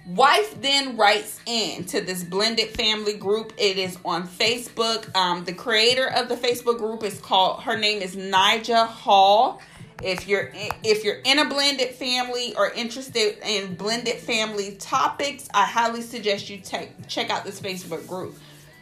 Wife 0.07 0.61
then 0.61 0.97
writes 0.97 1.39
in 1.47 1.85
to 1.85 2.01
this 2.01 2.25
blended 2.25 2.71
family 2.71 3.15
group. 3.15 3.53
It 3.57 3.79
is 3.79 3.97
on 4.05 4.27
Facebook. 4.27 5.15
Um, 5.15 5.45
the 5.45 5.53
creator 5.53 6.09
of 6.09 6.29
the 6.29 6.35
Facebook 6.35 6.79
group 6.79 7.05
is 7.05 7.21
called. 7.21 7.63
Her 7.63 7.79
name 7.79 8.03
is 8.03 8.17
Nija 8.17 8.89
Hall. 8.89 9.63
If 10.03 10.27
you're 10.27 10.51
if 10.83 11.05
you're 11.05 11.21
in 11.25 11.39
a 11.39 11.49
blended 11.49 11.91
family 11.91 12.57
or 12.57 12.71
interested 12.71 13.39
in 13.47 13.77
blended 13.77 14.17
family 14.17 14.75
topics, 14.81 15.49
I 15.55 15.65
highly 15.65 16.03
suggest 16.03 16.51
you 16.51 16.59
take 16.59 17.07
check 17.07 17.31
out 17.31 17.45
this 17.45 17.61
Facebook 17.61 18.09
group. 18.09 18.37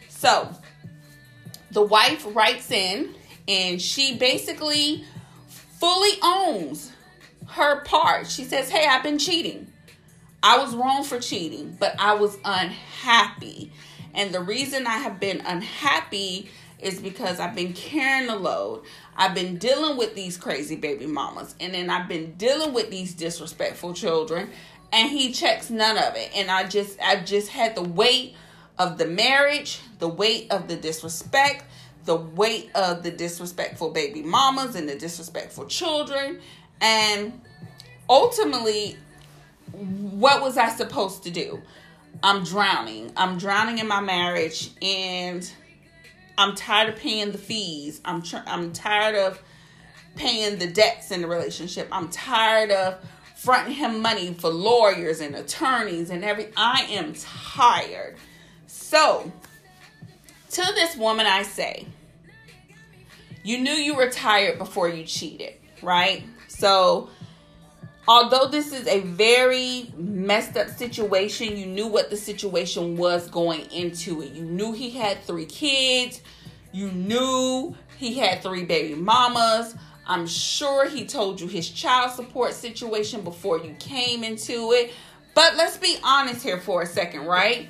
So, 0.08 0.50
the 1.72 1.82
wife 1.82 2.26
writes 2.34 2.70
in, 2.70 3.14
and 3.46 3.82
she 3.82 4.16
basically 4.16 5.04
fully 5.48 6.18
owns 6.22 6.92
her 7.50 7.82
part. 7.82 8.26
She 8.26 8.44
says, 8.44 8.70
Hey, 8.70 8.86
I've 8.86 9.02
been 9.02 9.18
cheating. 9.18 9.72
I 10.42 10.58
was 10.58 10.74
wrong 10.74 11.04
for 11.04 11.18
cheating, 11.20 11.76
but 11.78 11.94
I 11.98 12.14
was 12.14 12.38
unhappy. 12.44 13.72
And 14.14 14.32
the 14.32 14.40
reason 14.40 14.86
I 14.86 14.98
have 14.98 15.20
been 15.20 15.42
unhappy 15.44 16.50
is 16.78 16.98
because 17.00 17.38
I've 17.38 17.54
been 17.54 17.74
carrying 17.74 18.26
the 18.26 18.36
load. 18.36 18.84
I've 19.16 19.34
been 19.34 19.58
dealing 19.58 19.96
with 19.96 20.14
these 20.14 20.36
crazy 20.36 20.76
baby 20.76 21.06
mamas. 21.06 21.54
And 21.60 21.74
then 21.74 21.90
I've 21.90 22.08
been 22.08 22.32
dealing 22.32 22.72
with 22.72 22.90
these 22.90 23.14
disrespectful 23.14 23.92
children. 23.92 24.50
And 24.92 25.10
he 25.10 25.32
checks 25.32 25.70
none 25.70 25.98
of 25.98 26.16
it. 26.16 26.30
And 26.34 26.50
I 26.50 26.66
just 26.66 26.98
I've 27.00 27.24
just 27.24 27.48
had 27.48 27.76
the 27.76 27.82
weight 27.82 28.34
of 28.78 28.98
the 28.98 29.06
marriage, 29.06 29.80
the 29.98 30.08
weight 30.08 30.50
of 30.50 30.68
the 30.68 30.76
disrespect, 30.76 31.64
the 32.06 32.16
weight 32.16 32.70
of 32.74 33.02
the 33.02 33.10
disrespectful 33.10 33.90
baby 33.90 34.22
mamas 34.22 34.74
and 34.74 34.88
the 34.88 34.96
disrespectful 34.96 35.66
children. 35.66 36.40
And 36.80 37.40
ultimately, 38.08 38.96
what 39.72 40.42
was 40.42 40.56
I 40.56 40.68
supposed 40.68 41.22
to 41.24 41.30
do? 41.30 41.62
I'm 42.22 42.44
drowning. 42.44 43.12
I'm 43.16 43.38
drowning 43.38 43.78
in 43.78 43.88
my 43.88 44.00
marriage 44.00 44.70
and 44.82 45.50
I'm 46.36 46.54
tired 46.54 46.88
of 46.88 46.96
paying 46.96 47.32
the 47.32 47.38
fees. 47.38 48.00
I'm 48.04 48.22
tr- 48.22 48.38
I'm 48.46 48.72
tired 48.72 49.14
of 49.14 49.42
paying 50.16 50.58
the 50.58 50.66
debts 50.66 51.10
in 51.10 51.22
the 51.22 51.28
relationship. 51.28 51.88
I'm 51.92 52.08
tired 52.08 52.70
of 52.70 52.98
fronting 53.36 53.74
him 53.74 54.02
money 54.02 54.34
for 54.34 54.50
lawyers 54.50 55.20
and 55.20 55.34
attorneys 55.34 56.10
and 56.10 56.24
every 56.24 56.48
I 56.56 56.86
am 56.90 57.14
tired. 57.14 58.16
So, 58.66 59.32
to 60.50 60.62
this 60.74 60.96
woman 60.96 61.26
I 61.26 61.42
say, 61.42 61.86
you 63.42 63.58
knew 63.58 63.72
you 63.72 63.94
were 63.94 64.10
tired 64.10 64.58
before 64.58 64.88
you 64.88 65.04
cheated, 65.04 65.54
right? 65.82 66.24
So, 66.60 67.08
although 68.06 68.46
this 68.46 68.72
is 68.74 68.86
a 68.86 69.00
very 69.00 69.90
messed 69.96 70.58
up 70.58 70.68
situation, 70.68 71.56
you 71.56 71.64
knew 71.64 71.86
what 71.86 72.10
the 72.10 72.18
situation 72.18 72.98
was 72.98 73.30
going 73.30 73.62
into 73.72 74.20
it. 74.20 74.32
You 74.32 74.42
knew 74.44 74.72
he 74.72 74.90
had 74.90 75.22
three 75.24 75.46
kids. 75.46 76.20
You 76.72 76.90
knew 76.90 77.74
He 77.96 78.14
had 78.14 78.42
three 78.42 78.64
baby 78.64 78.94
mamas. 78.94 79.74
I'm 80.06 80.26
sure 80.26 80.88
he 80.88 81.04
told 81.04 81.40
you 81.40 81.46
his 81.46 81.68
child 81.68 82.12
support 82.12 82.54
situation 82.54 83.20
before 83.22 83.58
you 83.58 83.74
came 83.78 84.24
into 84.24 84.72
it. 84.72 84.92
But 85.34 85.56
let's 85.56 85.76
be 85.76 85.96
honest 86.02 86.42
here 86.42 86.58
for 86.58 86.82
a 86.82 86.86
second, 86.86 87.26
right? 87.26 87.68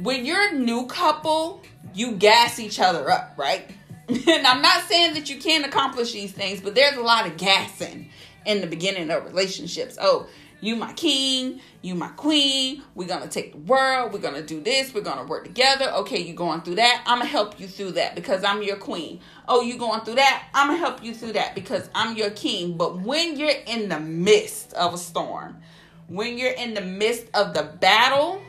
When 0.00 0.26
you're 0.26 0.48
a 0.48 0.52
new 0.52 0.86
couple, 0.86 1.62
you 1.94 2.12
gas 2.12 2.58
each 2.58 2.80
other 2.80 3.08
up, 3.10 3.34
right? 3.36 3.70
And 4.08 4.46
I'm 4.46 4.62
not 4.62 4.84
saying 4.84 5.14
that 5.14 5.30
you 5.30 5.38
can't 5.38 5.64
accomplish 5.64 6.12
these 6.12 6.32
things, 6.32 6.60
but 6.60 6.74
there's 6.74 6.96
a 6.96 7.02
lot 7.02 7.26
of 7.26 7.36
gassing 7.36 8.10
in 8.44 8.60
the 8.60 8.66
beginning 8.66 9.10
of 9.10 9.24
relationships. 9.24 9.96
Oh, 10.00 10.26
you 10.60 10.76
my 10.76 10.92
king, 10.92 11.60
you 11.82 11.96
my 11.96 12.08
queen. 12.08 12.82
We're 12.94 13.08
gonna 13.08 13.26
take 13.26 13.52
the 13.52 13.58
world. 13.58 14.12
We're 14.12 14.20
gonna 14.20 14.42
do 14.42 14.60
this. 14.60 14.94
We're 14.94 15.00
gonna 15.00 15.24
work 15.24 15.44
together. 15.44 15.86
Okay, 15.90 16.22
you 16.22 16.34
going 16.34 16.60
through 16.60 16.76
that? 16.76 17.02
I'm 17.04 17.18
gonna 17.18 17.28
help 17.28 17.58
you 17.58 17.66
through 17.66 17.92
that 17.92 18.14
because 18.14 18.44
I'm 18.44 18.62
your 18.62 18.76
queen. 18.76 19.20
Oh, 19.48 19.62
you 19.62 19.76
going 19.76 20.02
through 20.02 20.14
that? 20.16 20.48
I'm 20.54 20.68
gonna 20.68 20.78
help 20.78 21.02
you 21.02 21.14
through 21.14 21.32
that 21.32 21.56
because 21.56 21.90
I'm 21.94 22.16
your 22.16 22.30
king. 22.30 22.76
But 22.76 23.00
when 23.00 23.36
you're 23.36 23.50
in 23.66 23.88
the 23.88 23.98
midst 23.98 24.72
of 24.74 24.94
a 24.94 24.98
storm, 24.98 25.58
when 26.06 26.38
you're 26.38 26.52
in 26.52 26.74
the 26.74 26.80
midst 26.80 27.26
of 27.34 27.54
the 27.54 27.64
battle, 27.64 28.40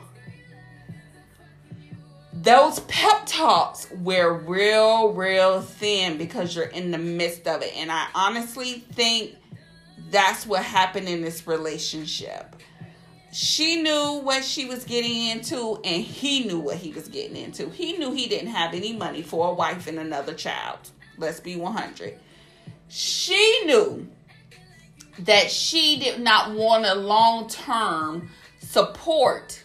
those 2.44 2.82
pep 2.82 3.26
talks 3.26 3.90
wear 4.02 4.34
real, 4.34 5.14
real 5.14 5.62
thin 5.62 6.18
because 6.18 6.54
you're 6.54 6.66
in 6.66 6.92
the 6.92 6.98
midst 6.98 7.48
of 7.48 7.62
it. 7.62 7.72
And 7.78 7.90
I 7.90 8.08
honestly 8.14 8.84
think 8.92 9.36
that's 10.12 10.46
what 10.46 10.62
happened 10.62 11.08
in 11.08 11.22
this 11.22 11.48
relationship. 11.48 12.58
She 13.32 13.82
knew 13.82 14.20
what 14.22 14.44
she 14.44 14.66
was 14.66 14.84
getting 14.84 15.28
into, 15.28 15.80
and 15.86 16.04
he 16.04 16.44
knew 16.44 16.60
what 16.60 16.76
he 16.76 16.92
was 16.92 17.08
getting 17.08 17.38
into. 17.38 17.70
He 17.70 17.98
knew 17.98 18.12
he 18.12 18.28
didn't 18.28 18.50
have 18.50 18.74
any 18.74 18.94
money 18.94 19.22
for 19.22 19.50
a 19.50 19.54
wife 19.54 19.88
and 19.88 19.98
another 19.98 20.34
child. 20.34 20.78
Let's 21.18 21.40
be 21.40 21.56
100. 21.56 22.20
She 22.90 23.62
knew 23.66 24.08
that 25.20 25.50
she 25.50 25.98
did 25.98 26.20
not 26.20 26.54
want 26.54 26.86
a 26.86 26.94
long 26.94 27.48
term 27.48 28.30
support 28.60 29.63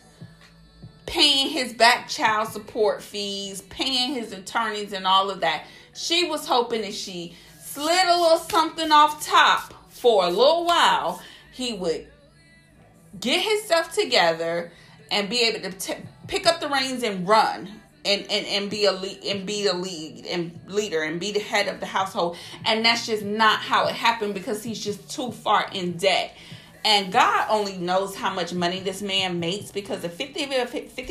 paying 1.09 1.49
his 1.49 1.73
back 1.73 2.07
child 2.07 2.49
support 2.49 3.03
fees, 3.03 3.63
paying 3.63 4.13
his 4.13 4.31
attorneys, 4.33 4.93
and 4.93 5.07
all 5.07 5.31
of 5.31 5.41
that. 5.41 5.65
She 5.95 6.29
was 6.29 6.47
hoping 6.47 6.85
if 6.85 6.95
she 6.95 7.35
slid 7.65 8.07
a 8.07 8.21
little 8.21 8.37
something 8.37 8.93
off 8.93 9.27
top 9.27 9.73
for 9.89 10.25
a 10.25 10.29
little 10.29 10.67
while, 10.67 11.23
he 11.51 11.73
would 11.73 12.07
get 13.19 13.41
his 13.41 13.65
stuff 13.65 13.95
together 13.95 14.71
and 15.11 15.31
be 15.31 15.45
able 15.45 15.61
to 15.71 15.73
t- 15.73 16.03
pick 16.27 16.47
up 16.47 16.61
the 16.61 16.69
reins 16.69 17.03
and 17.03 17.27
run. 17.27 17.69
And, 18.05 18.23
and, 18.31 18.47
and 18.47 18.71
be 18.71 18.87
a 18.87 18.93
lead 18.93 19.23
and 19.25 19.45
be 19.45 19.65
the 19.65 19.75
lead 19.75 20.25
and 20.25 20.59
leader 20.67 21.03
and 21.03 21.21
be 21.21 21.33
the 21.33 21.41
head 21.41 21.69
of 21.69 21.79
the 21.79 21.85
household 21.85 22.39
and 22.65 22.83
that's 22.83 23.07
just 23.07 23.23
not 23.23 23.59
how 23.59 23.87
it 23.87 23.95
happened 23.95 24.33
because 24.33 24.63
he's 24.63 24.83
just 24.83 25.11
too 25.11 25.31
far 25.31 25.69
in 25.75 25.99
debt 25.99 26.35
and 26.85 27.13
God 27.13 27.47
only 27.51 27.77
knows 27.77 28.15
how 28.15 28.33
much 28.33 28.53
money 28.53 28.81
this 28.81 29.03
man 29.03 29.41
makes 29.41 29.71
because 29.71 30.03
the 30.03 30.09
50 30.09 30.47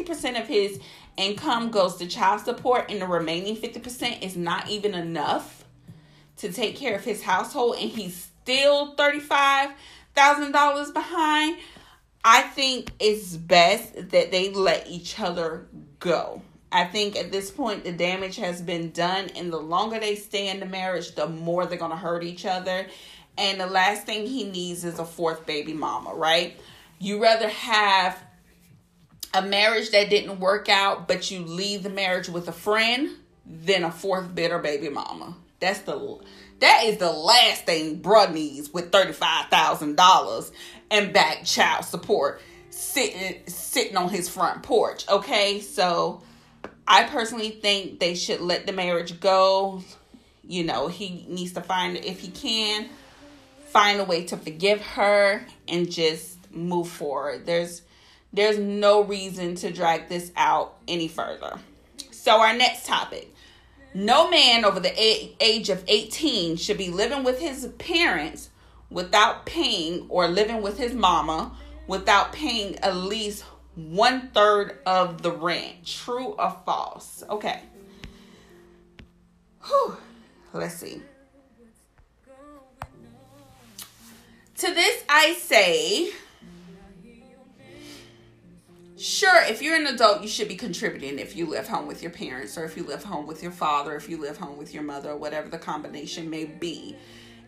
percent 0.03 0.38
of 0.38 0.47
his 0.47 0.80
income 1.17 1.71
goes 1.71 1.95
to 1.97 2.08
child 2.08 2.41
support, 2.41 2.89
and 2.89 3.01
the 3.01 3.08
remaining 3.08 3.58
50% 3.58 4.21
is 4.21 4.38
not 4.38 4.69
even 4.69 4.93
enough 4.93 5.65
to 6.38 6.51
take 6.51 6.75
care 6.75 6.95
of 6.95 7.03
his 7.03 7.23
household, 7.23 7.75
and 7.80 7.89
he's 7.89 8.30
still 8.43 8.95
$35,000 8.95 10.93
behind. 10.93 11.58
I 12.23 12.43
think 12.43 12.91
it's 12.99 13.36
best 13.36 13.95
that 13.95 14.32
they 14.32 14.51
let 14.51 14.88
each 14.88 15.19
other 15.19 15.67
go. 15.99 16.41
I 16.71 16.84
think 16.86 17.15
at 17.15 17.32
this 17.32 17.49
point 17.49 17.84
the 17.86 17.91
damage 17.91 18.36
has 18.36 18.62
been 18.62 18.91
done, 18.91 19.30
and 19.36 19.51
the 19.51 19.58
longer 19.58 19.99
they 19.99 20.15
stay 20.15 20.49
in 20.49 20.60
the 20.60 20.65
marriage, 20.65 21.15
the 21.15 21.27
more 21.27 21.65
they're 21.65 21.77
going 21.77 21.91
to 21.91 21.97
hurt 21.97 22.23
each 22.23 22.45
other 22.45 22.88
and 23.38 23.60
the 23.60 23.67
last 23.67 24.06
thing 24.06 24.26
he 24.26 24.43
needs 24.45 24.84
is 24.84 25.00
a 25.00 25.06
fourth 25.06 25.45
baby 25.45 25.73
mama, 25.73 26.13
right? 26.13 26.60
You 27.00 27.21
rather 27.21 27.50
have 27.50 28.21
a 29.34 29.41
marriage 29.41 29.91
that 29.91 30.10
didn't 30.10 30.39
work 30.39 30.69
out, 30.69 31.08
but 31.08 31.30
you 31.30 31.41
leave 31.41 31.84
the 31.84 31.89
marriage 31.89 32.30
with 32.30 32.47
a 32.47 32.54
friend 32.54 33.10
than 33.45 33.84
a 33.84 33.91
fourth 33.91 34.34
bitter 34.34 34.60
baby 34.60 34.89
mama. 34.89 35.36
That's 35.60 35.82
the 35.82 36.19
that 36.60 36.84
is 36.86 36.97
the 36.97 37.12
last 37.12 37.65
thing 37.65 38.02
bruh 38.02 38.32
needs 38.32 38.73
with 38.73 38.91
thirty 38.91 39.13
five 39.13 39.50
thousand 39.50 39.95
dollars 39.95 40.52
and 40.89 41.13
back 41.13 41.45
child 41.45 41.86
support 41.86 42.41
sitting 42.69 43.41
sitting 43.47 43.97
on 43.97 44.10
his 44.10 44.28
front 44.28 44.63
porch. 44.63 45.08
Okay, 45.08 45.62
so 45.62 46.21
I 46.88 47.04
personally 47.04 47.52
think 47.52 48.00
they 48.00 48.15
should 48.15 48.41
let 48.41 48.65
the 48.65 48.73
marriage 48.73 49.19
go. 49.19 49.84
You 50.43 50.63
know, 50.63 50.88
he 50.88 51.26
needs 51.28 51.54
to 51.54 51.62
find 51.62 51.97
if 51.97 52.19
he 52.21 52.30
can 52.30 52.89
find 53.67 53.99
a 53.99 54.03
way 54.03 54.25
to 54.25 54.38
forgive 54.38 54.82
her 54.82 55.45
and 55.67 55.91
just 55.91 56.38
move 56.51 56.88
forward. 56.88 57.45
There's 57.45 57.82
there's 58.34 58.60
no 58.60 59.03
reason 59.03 59.56
to 59.56 59.71
drag 59.71 60.10
this 60.10 60.32
out 60.36 60.75
any 60.88 61.08
further. 61.08 61.60
So 62.12 62.41
our 62.41 62.53
next 62.53 62.86
topic. 62.86 63.34
No 63.93 64.30
man 64.30 64.63
over 64.65 64.80
the 64.80 64.93
age 65.39 65.69
of 65.69 65.84
18 65.88 66.58
should 66.58 66.77
be 66.77 66.89
living 66.89 67.23
with 67.23 67.39
his 67.39 67.65
parents 67.80 68.49
without 68.89 69.45
paying 69.45 70.06
or 70.10 70.27
living 70.27 70.62
with 70.62 70.77
his 70.77 70.93
mama 70.93 71.58
without 71.88 72.34
paying 72.34 72.75
at 72.80 72.95
least 72.95 73.43
one 73.75 74.30
third 74.34 74.77
of 74.86 75.21
the 75.21 75.32
rent. 75.32 75.86
True 75.86 76.36
or 76.38 76.56
false? 76.65 77.23
Okay. 77.30 77.62
Whew. 79.65 79.97
Let's 80.53 80.75
see. 80.75 81.01
To 84.58 84.74
this 84.74 85.04
I 85.08 85.34
say, 85.34 86.10
sure, 88.98 89.43
if 89.43 89.62
you're 89.62 89.76
an 89.76 89.86
adult, 89.86 90.24
you 90.24 90.28
should 90.28 90.48
be 90.48 90.56
contributing 90.56 91.20
if 91.20 91.36
you 91.36 91.46
live 91.46 91.67
home 91.67 91.86
with 91.86 92.02
your 92.02 92.10
parents, 92.10 92.58
or 92.58 92.65
if 92.65 92.76
you 92.76 92.84
live 92.84 93.04
home 93.04 93.28
with 93.28 93.43
your 93.43 93.52
father, 93.52 93.96
if 93.96 94.10
you 94.10 94.20
live 94.20 94.38
home 94.38 94.58
with 94.58 94.74
your 94.74 94.82
mother, 94.82 95.12
or 95.12 95.17
whatever 95.17 95.48
the 95.48 95.60
combination 95.60 96.28
may 96.32 96.46
be. 96.46 96.96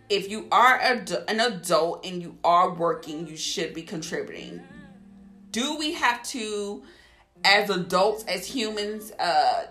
If 0.08 0.30
you 0.30 0.48
are 0.52 0.80
an 0.80 1.40
adult 1.40 2.06
and 2.06 2.22
you 2.22 2.38
are 2.44 2.74
working, 2.76 3.28
you 3.28 3.38
should 3.38 3.74
be 3.74 3.82
contributing. 3.82 4.62
Do 5.50 5.78
we 5.78 5.94
have 5.94 6.22
to, 6.26 6.84
as 7.44 7.72
adults, 7.72 8.24
as 8.26 8.46
humans, 8.46 9.12
uh, 9.18 9.66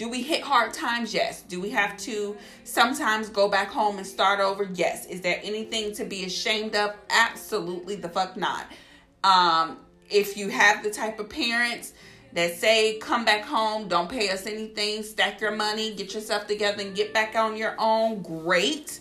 do 0.00 0.08
we 0.08 0.22
hit 0.22 0.40
hard 0.40 0.72
times? 0.72 1.12
Yes. 1.12 1.42
Do 1.42 1.60
we 1.60 1.68
have 1.72 1.94
to 1.98 2.34
sometimes 2.64 3.28
go 3.28 3.50
back 3.50 3.68
home 3.68 3.98
and 3.98 4.06
start 4.06 4.40
over? 4.40 4.66
Yes. 4.72 5.04
Is 5.04 5.20
there 5.20 5.38
anything 5.42 5.92
to 5.96 6.06
be 6.06 6.24
ashamed 6.24 6.74
of? 6.74 6.96
Absolutely 7.10 7.96
the 7.96 8.08
fuck 8.08 8.34
not. 8.34 8.64
Um, 9.22 9.76
if 10.08 10.38
you 10.38 10.48
have 10.48 10.82
the 10.82 10.88
type 10.88 11.20
of 11.20 11.28
parents 11.28 11.92
that 12.32 12.54
say, 12.54 12.96
come 12.96 13.26
back 13.26 13.44
home, 13.44 13.88
don't 13.88 14.08
pay 14.08 14.30
us 14.30 14.46
anything, 14.46 15.02
stack 15.02 15.38
your 15.38 15.54
money, 15.54 15.92
get 15.92 16.14
yourself 16.14 16.46
together, 16.46 16.80
and 16.80 16.96
get 16.96 17.12
back 17.12 17.36
on 17.36 17.54
your 17.54 17.74
own, 17.78 18.22
great. 18.22 19.00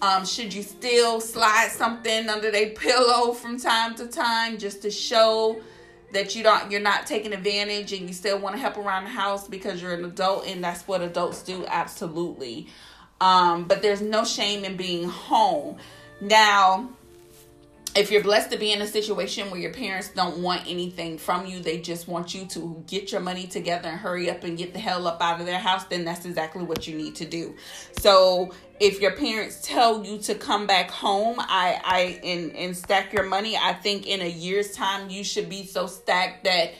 Um, 0.00 0.24
should 0.24 0.54
you 0.54 0.62
still 0.62 1.20
slide 1.20 1.70
something 1.72 2.28
under 2.28 2.52
their 2.52 2.70
pillow 2.76 3.32
from 3.32 3.58
time 3.58 3.96
to 3.96 4.06
time 4.06 4.58
just 4.58 4.80
to 4.82 4.92
show 4.92 5.60
that 6.16 6.34
you 6.34 6.42
don't 6.42 6.70
you're 6.70 6.80
not 6.80 7.06
taking 7.06 7.34
advantage 7.34 7.92
and 7.92 8.08
you 8.08 8.14
still 8.14 8.38
want 8.38 8.54
to 8.54 8.60
help 8.60 8.78
around 8.78 9.04
the 9.04 9.10
house 9.10 9.46
because 9.46 9.82
you're 9.82 9.92
an 9.92 10.04
adult 10.04 10.46
and 10.46 10.64
that's 10.64 10.88
what 10.88 11.02
adults 11.02 11.42
do 11.42 11.64
absolutely. 11.68 12.68
Um, 13.20 13.64
but 13.64 13.82
there's 13.82 14.00
no 14.00 14.24
shame 14.24 14.64
in 14.64 14.76
being 14.76 15.08
home. 15.08 15.76
Now 16.20 16.88
if 17.96 18.10
you're 18.10 18.22
blessed 18.22 18.50
to 18.50 18.58
be 18.58 18.72
in 18.72 18.82
a 18.82 18.86
situation 18.86 19.50
where 19.50 19.58
your 19.58 19.72
parents 19.72 20.10
don't 20.10 20.38
want 20.38 20.62
anything 20.68 21.16
from 21.16 21.46
you, 21.46 21.60
they 21.60 21.78
just 21.78 22.06
want 22.06 22.34
you 22.34 22.44
to 22.46 22.84
get 22.86 23.10
your 23.10 23.22
money 23.22 23.46
together 23.46 23.88
and 23.88 23.98
hurry 23.98 24.30
up 24.30 24.44
and 24.44 24.58
get 24.58 24.74
the 24.74 24.78
hell 24.78 25.06
up 25.06 25.22
out 25.22 25.40
of 25.40 25.46
their 25.46 25.58
house, 25.58 25.84
then 25.84 26.04
that's 26.04 26.26
exactly 26.26 26.62
what 26.62 26.86
you 26.86 26.94
need 26.94 27.14
to 27.16 27.24
do. 27.24 27.56
So 27.92 28.52
if 28.80 29.00
your 29.00 29.12
parents 29.12 29.60
tell 29.62 30.04
you 30.04 30.18
to 30.18 30.34
come 30.34 30.66
back 30.66 30.90
home, 30.90 31.36
I 31.38 31.80
I 31.82 32.20
and 32.22 32.54
and 32.54 32.76
stack 32.76 33.14
your 33.14 33.24
money, 33.24 33.56
I 33.56 33.72
think 33.72 34.06
in 34.06 34.20
a 34.20 34.28
year's 34.28 34.72
time 34.72 35.08
you 35.08 35.24
should 35.24 35.48
be 35.48 35.64
so 35.64 35.86
stacked 35.86 36.44
that 36.44 36.72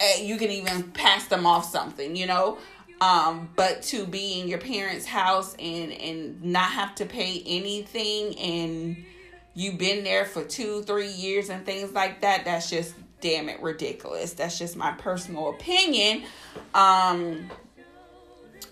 uh, 0.00 0.20
you 0.20 0.36
can 0.36 0.50
even 0.50 0.90
pass 0.92 1.28
them 1.28 1.46
off 1.46 1.64
something, 1.64 2.14
you 2.14 2.26
know. 2.26 2.58
Um, 3.00 3.48
but 3.56 3.82
to 3.84 4.06
be 4.06 4.40
in 4.40 4.48
your 4.48 4.58
parents' 4.58 5.06
house 5.06 5.56
and 5.58 5.92
and 5.92 6.44
not 6.44 6.70
have 6.72 6.94
to 6.96 7.06
pay 7.06 7.42
anything 7.46 8.38
and 8.38 9.04
you've 9.54 9.78
been 9.78 10.04
there 10.04 10.24
for 10.24 10.44
two, 10.44 10.82
three 10.82 11.10
years 11.10 11.48
and 11.48 11.64
things 11.64 11.92
like 11.92 12.20
that, 12.22 12.44
that's 12.44 12.70
just 12.70 12.94
damn 13.20 13.48
it 13.48 13.62
ridiculous. 13.62 14.32
That's 14.34 14.58
just 14.58 14.76
my 14.76 14.92
personal 14.92 15.50
opinion. 15.50 16.24
Um, 16.74 17.50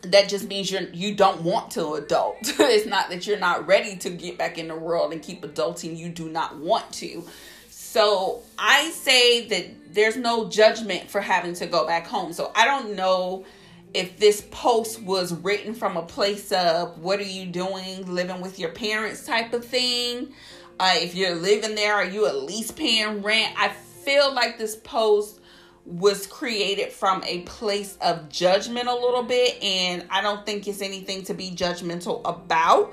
that 0.02 0.28
just 0.28 0.48
means 0.48 0.70
you're 0.70 0.82
you 0.82 1.14
don't 1.14 1.42
want 1.42 1.70
to 1.72 1.94
adult. 1.94 2.36
it's 2.42 2.86
not 2.86 3.10
that 3.10 3.26
you're 3.26 3.38
not 3.38 3.66
ready 3.66 3.96
to 3.96 4.10
get 4.10 4.38
back 4.38 4.58
in 4.58 4.68
the 4.68 4.76
world 4.76 5.12
and 5.12 5.22
keep 5.22 5.42
adulting. 5.42 5.96
You 5.96 6.08
do 6.08 6.28
not 6.28 6.56
want 6.56 6.90
to. 6.94 7.24
So 7.68 8.42
I 8.58 8.90
say 8.90 9.46
that 9.48 9.94
there's 9.94 10.16
no 10.16 10.48
judgment 10.48 11.10
for 11.10 11.20
having 11.20 11.54
to 11.54 11.66
go 11.66 11.86
back 11.86 12.06
home. 12.06 12.32
So 12.32 12.52
I 12.54 12.64
don't 12.64 12.94
know 12.94 13.44
if 13.92 14.18
this 14.18 14.46
post 14.52 15.02
was 15.02 15.34
written 15.34 15.74
from 15.74 15.96
a 15.96 16.02
place 16.02 16.52
of 16.52 16.98
what 17.00 17.18
are 17.18 17.24
you 17.24 17.46
doing 17.46 18.06
living 18.06 18.40
with 18.40 18.58
your 18.58 18.70
parents 18.70 19.26
type 19.26 19.52
of 19.52 19.64
thing 19.64 20.32
uh, 20.80 20.94
if 20.96 21.14
you're 21.14 21.34
living 21.34 21.74
there 21.74 21.94
are 21.94 22.04
you 22.04 22.26
at 22.26 22.36
least 22.42 22.76
paying 22.76 23.22
rent 23.22 23.54
i 23.56 23.68
feel 23.68 24.34
like 24.34 24.58
this 24.58 24.76
post 24.76 25.40
was 25.84 26.26
created 26.26 26.92
from 26.92 27.22
a 27.24 27.40
place 27.42 27.96
of 28.00 28.28
judgment 28.28 28.88
a 28.88 28.94
little 28.94 29.22
bit 29.22 29.62
and 29.62 30.04
i 30.10 30.20
don't 30.20 30.44
think 30.44 30.66
it's 30.66 30.82
anything 30.82 31.22
to 31.22 31.34
be 31.34 31.50
judgmental 31.50 32.20
about 32.24 32.92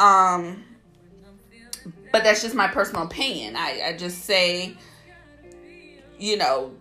um 0.00 0.62
but 2.12 2.24
that's 2.24 2.42
just 2.42 2.54
my 2.54 2.66
personal 2.66 3.02
opinion 3.02 3.56
i, 3.56 3.80
I 3.86 3.96
just 3.96 4.24
say 4.24 4.76
you 6.18 6.36
know 6.36 6.72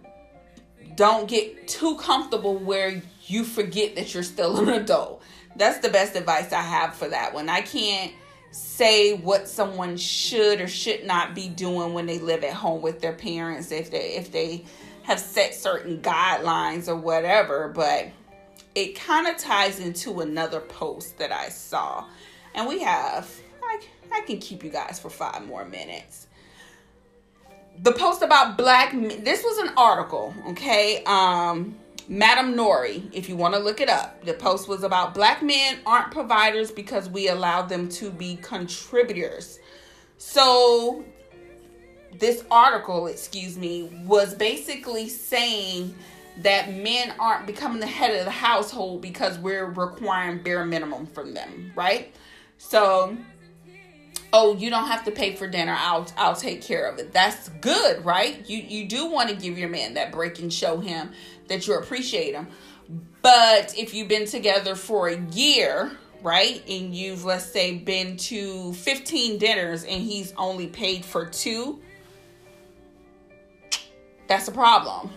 don't 0.96 1.30
get 1.30 1.66
too 1.66 1.96
comfortable 1.96 2.58
where 2.58 3.02
you 3.30 3.46
forget 3.46 3.96
that 3.96 4.14
you're 4.14 4.22
still 4.22 4.60
an 4.60 4.70
adult. 4.82 5.22
That's 5.56 5.80
the 5.80 5.90
best 5.90 6.16
advice 6.16 6.52
I 6.52 6.62
have 6.62 6.94
for 6.94 7.08
that 7.08 7.34
one. 7.34 7.48
I 7.48 7.62
can't 7.62 8.12
say 8.52 9.14
what 9.14 9.48
someone 9.48 9.98
should 9.98 10.62
or 10.62 10.68
should 10.68 11.06
not 11.06 11.36
be 11.36 11.48
doing 11.48 11.94
when 11.94 12.06
they 12.06 12.20
live 12.20 12.44
at 12.44 12.54
home 12.54 12.82
with 12.82 13.00
their 13.02 13.14
parents 13.14 13.72
if 13.72 13.92
they 13.92 14.16
if 14.16 14.32
they 14.32 14.64
have 15.04 15.20
set 15.20 15.56
certain 15.56 16.00
guidelines 16.02 16.88
or 16.88 16.96
whatever, 16.96 17.70
but 17.70 18.10
it 18.76 18.96
kind 18.96 19.28
of 19.28 19.38
ties 19.38 19.80
into 19.80 20.22
another 20.22 20.60
post 20.60 21.18
that 21.18 21.32
I 21.32 21.50
saw. 21.50 22.06
And 22.54 22.68
we 22.68 22.82
have 22.82 23.30
I, 23.64 23.82
I 24.12 24.22
can 24.22 24.40
keep 24.40 24.64
you 24.64 24.70
guys 24.70 25.00
for 25.00 25.10
5 25.10 25.46
more 25.46 25.66
minutes 25.66 26.28
the 27.82 27.92
post 27.92 28.22
about 28.22 28.58
black 28.58 28.92
this 28.92 29.44
was 29.44 29.58
an 29.60 29.74
article 29.78 30.34
okay 30.48 31.04
um 31.06 31.76
MadameNoire, 32.10 33.08
if 33.14 33.30
you 33.30 33.36
want 33.36 33.54
to 33.54 33.60
look 33.60 33.82
it 33.82 33.90
up, 33.90 34.24
the 34.26 34.34
post 34.34 34.68
was 34.68 34.84
about 34.84 35.14
black 35.14 35.44
men 35.44 35.78
aren't 35.86 36.12
providers 36.12 36.72
because 36.72 37.08
we 37.08 37.28
allow 37.28 37.62
them 37.62 37.88
to 37.90 38.10
be 38.10 38.38
contributors. 38.38 39.60
So, 40.18 41.06
this 42.18 42.44
article, 42.50 43.06
excuse 43.06 43.58
me, 43.58 43.84
was 44.06 44.34
basically 44.34 45.08
saying 45.08 45.96
that 46.38 46.74
men 46.74 47.14
aren't 47.20 47.46
becoming 47.46 47.80
the 47.80 47.88
head 47.88 48.18
of 48.18 48.26
the 48.26 48.32
household 48.32 49.02
because 49.02 49.38
we're 49.38 49.68
requiring 49.68 50.42
bare 50.42 50.66
minimum 50.66 51.06
from 51.06 51.36
them, 51.36 51.72
right? 51.76 52.14
So, 52.58 53.16
oh, 54.34 54.56
you 54.56 54.70
don't 54.70 54.88
have 54.88 55.04
to 55.06 55.12
pay 55.12 55.36
for 55.36 55.48
dinner. 55.48 55.76
I'll 55.78 56.08
I'll 56.18 56.36
take 56.36 56.62
care 56.62 56.90
of 56.90 56.98
it. 56.98 57.14
That's 57.14 57.50
good, 57.62 58.04
right? 58.04 58.50
You 58.50 58.58
you 58.58 58.88
do 58.88 59.08
want 59.08 59.30
to 59.30 59.36
give 59.36 59.58
your 59.58 59.70
man 59.70 59.94
that 59.96 60.12
break 60.12 60.40
and 60.40 60.52
show 60.52 60.80
him 60.80 61.12
that 61.50 61.68
you 61.68 61.76
appreciate 61.76 62.32
them. 62.32 62.48
But 63.22 63.78
if 63.78 63.94
you've 63.94 64.08
been 64.08 64.26
together 64.26 64.76
for 64.76 65.10
a 65.10 65.20
year, 65.32 65.92
right, 66.24 66.64
and 66.68 66.96
you've, 66.96 67.26
let's 67.26 67.46
say, 67.46 67.76
been 67.76 68.18
to 68.18 68.74
15 68.74 69.38
dinners 69.38 69.84
and 69.84 70.02
he's 70.02 70.34
only 70.38 70.68
paid 70.68 71.06
for 71.06 71.26
two, 71.26 71.82
that's 74.28 74.48
a 74.48 74.52
problem. 74.52 75.10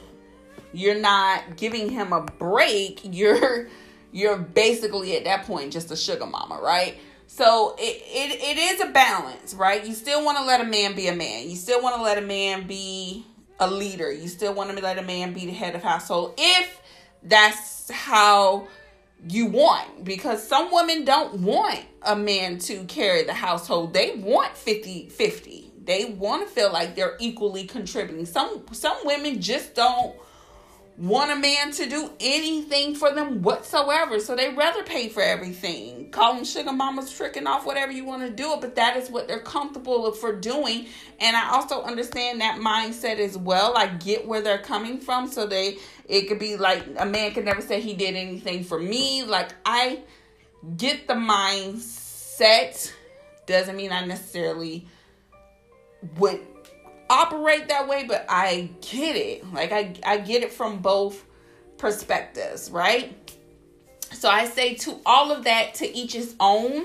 You're 0.73 1.01
not 1.01 1.57
giving 1.57 1.91
him 1.91 2.13
a 2.13 2.23
break. 2.23 3.01
You're 3.05 3.69
you're 4.15 4.37
basically 4.37 5.17
at 5.17 5.25
that 5.25 5.47
point 5.47 5.73
just 5.73 5.91
a 5.91 5.97
sugar 5.97 6.27
mama, 6.27 6.61
right? 6.63 6.99
So 7.27 7.75
it, 7.79 8.03
it, 8.05 8.41
it 8.43 8.59
is 8.59 8.81
a 8.83 8.91
balance, 8.91 9.55
right? 9.55 9.83
You 9.87 9.95
still 9.95 10.23
want 10.23 10.37
to 10.37 10.45
let 10.45 10.61
a 10.61 10.65
man 10.65 10.95
be 10.95 11.09
a 11.09 11.17
man. 11.17 11.49
You 11.49 11.57
still 11.57 11.83
want 11.83 11.97
to 11.97 12.03
let 12.03 12.19
a 12.19 12.21
man 12.21 12.67
be 12.67 13.25
a 13.63 13.71
leader. 13.71 14.11
You 14.11 14.29
still 14.29 14.55
want 14.55 14.77
to 14.77 14.83
let 14.83 14.99
a 14.99 15.03
man 15.03 15.33
be 15.33 15.47
the 15.47 15.53
head 15.53 15.75
of 15.75 15.83
household 15.83 16.35
if 16.37 16.81
that's 17.23 17.91
how 17.91 18.67
you 19.29 19.47
want 19.47 20.05
because 20.05 20.47
some 20.47 20.73
women 20.73 21.05
don't 21.05 21.35
want 21.41 21.81
a 22.03 22.17
man 22.17 22.59
to 22.59 22.85
carry 22.85 23.23
the 23.23 23.33
household. 23.33 23.95
They 23.95 24.17
want 24.17 24.55
50-50. 24.55 25.85
They 25.85 26.07
want 26.07 26.47
to 26.47 26.53
feel 26.53 26.73
like 26.73 26.97
they're 26.97 27.17
equally 27.21 27.65
contributing. 27.65 28.27
Some 28.27 28.65
some 28.73 28.97
women 29.05 29.41
just 29.41 29.75
don't 29.75 30.15
want 30.99 31.31
a 31.31 31.37
man 31.37 31.71
to 31.73 31.89
do 31.89 32.11
anything 32.21 32.95
for 32.95 33.13
them 33.13 33.43
whatsoever. 33.43 34.21
So 34.21 34.37
they 34.37 34.53
rather 34.53 34.83
pay 34.83 35.09
for 35.09 35.23
everything. 35.23 36.11
Call 36.11 36.35
them 36.35 36.45
sugar 36.45 36.73
mamas, 36.73 37.11
tricking 37.11 37.47
off 37.47 37.65
whatever 37.65 37.93
you 37.93 38.05
want 38.05 38.23
to 38.23 38.31
do 38.31 38.53
it, 38.53 38.61
but 38.61 38.75
that 38.77 38.97
is 38.97 39.11
what 39.11 39.27
they're 39.27 39.41
comfortable 39.41 40.13
for 40.13 40.35
doing. 40.35 40.87
And 41.19 41.37
I 41.37 41.51
also 41.51 41.83
understand 41.83 42.41
that 42.41 42.61
mindset 42.61 43.19
as 43.19 43.39
well. 43.39 43.77
I 43.77 43.87
get 43.87 44.27
where 44.27 44.43
they're 44.43 44.59
coming 44.59 44.99
from. 44.99 45.29
So 45.29 45.47
they 45.47 45.79
it 46.09 46.29
could 46.29 46.39
be 46.39 46.57
like 46.57 46.85
a 46.99 47.07
man 47.07 47.33
could 47.33 47.47
never 47.47 47.63
say 47.63 47.81
he 47.81 47.95
did 47.95 48.15
anything 48.15 48.65
for 48.65 48.79
me. 48.79 49.23
Like 49.25 49.51
I 49.65 50.01
get 50.77 51.09
the 51.09 51.15
mindset. 51.15 52.93
Doesn't 53.47 53.77
mean 53.77 53.93
I 53.93 54.05
necessarily 54.05 54.87
would 56.19 56.41
operate 57.11 57.69
that 57.69 57.89
way, 57.89 58.05
but 58.07 58.25
I 58.29 58.71
get 58.81 59.17
it. 59.17 59.53
Like 59.53 59.73
I 59.73 59.95
I 60.05 60.19
get 60.19 60.43
it 60.43 60.53
from 60.53 60.79
both 60.79 61.25
perspectives, 61.79 62.71
right? 62.71 63.17
So 64.13 64.29
I 64.29 64.47
say 64.47 64.75
to 64.75 65.01
all 65.07 65.33
of 65.33 65.45
that 65.45 65.75
to 65.75 65.97
each 65.97 66.13
his 66.13 66.35
own. 66.39 66.85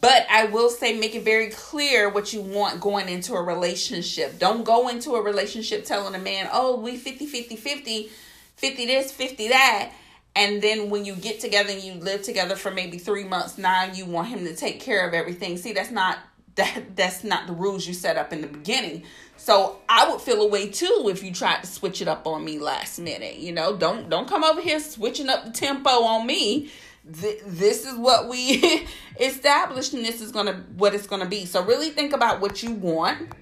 But 0.00 0.26
I 0.28 0.46
will 0.46 0.70
say 0.70 0.98
make 0.98 1.14
it 1.14 1.22
very 1.22 1.50
clear 1.50 2.08
what 2.08 2.32
you 2.32 2.40
want 2.40 2.80
going 2.80 3.08
into 3.08 3.34
a 3.34 3.40
relationship. 3.40 4.40
Don't 4.40 4.64
go 4.64 4.88
into 4.88 5.14
a 5.14 5.22
relationship 5.22 5.84
telling 5.84 6.16
a 6.16 6.18
man, 6.18 6.48
"Oh, 6.52 6.80
we 6.80 6.96
50 6.96 7.26
50 7.26 7.54
50, 7.54 8.10
50 8.56 8.86
this, 8.86 9.12
50 9.12 9.48
that." 9.50 9.92
And 10.34 10.60
then 10.60 10.90
when 10.90 11.04
you 11.04 11.14
get 11.14 11.38
together 11.38 11.70
and 11.70 11.80
you 11.80 11.94
live 11.94 12.22
together 12.22 12.56
for 12.56 12.72
maybe 12.72 12.98
3 12.98 13.22
months, 13.22 13.56
now 13.56 13.84
you 13.84 14.04
want 14.04 14.28
him 14.28 14.44
to 14.46 14.56
take 14.56 14.80
care 14.80 15.06
of 15.06 15.14
everything. 15.14 15.56
See, 15.56 15.72
that's 15.72 15.92
not 15.92 16.18
that 16.58 16.96
that's 16.96 17.22
not 17.22 17.46
the 17.46 17.52
rules 17.52 17.86
you 17.86 17.94
set 17.94 18.16
up 18.16 18.32
in 18.32 18.42
the 18.42 18.48
beginning. 18.48 19.04
So 19.36 19.78
I 19.88 20.10
would 20.10 20.20
feel 20.20 20.42
a 20.42 20.48
way 20.48 20.68
too 20.68 21.06
if 21.08 21.22
you 21.22 21.32
tried 21.32 21.60
to 21.62 21.66
switch 21.66 22.02
it 22.02 22.08
up 22.08 22.26
on 22.26 22.44
me 22.44 22.58
last 22.58 22.98
minute. 22.98 23.36
You 23.36 23.52
know, 23.52 23.76
don't 23.76 24.10
don't 24.10 24.28
come 24.28 24.42
over 24.44 24.60
here 24.60 24.80
switching 24.80 25.28
up 25.28 25.44
the 25.44 25.52
tempo 25.52 25.90
on 25.90 26.26
me. 26.26 26.70
this 27.04 27.86
is 27.86 27.96
what 27.96 28.28
we 28.28 28.86
established, 29.20 29.94
and 29.94 30.04
this 30.04 30.20
is 30.20 30.32
gonna 30.32 30.64
what 30.76 30.94
it's 30.94 31.06
gonna 31.06 31.26
be. 31.26 31.46
So 31.46 31.64
really 31.64 31.90
think 31.90 32.12
about 32.12 32.40
what 32.40 32.62
you 32.62 32.72
want. 32.72 33.32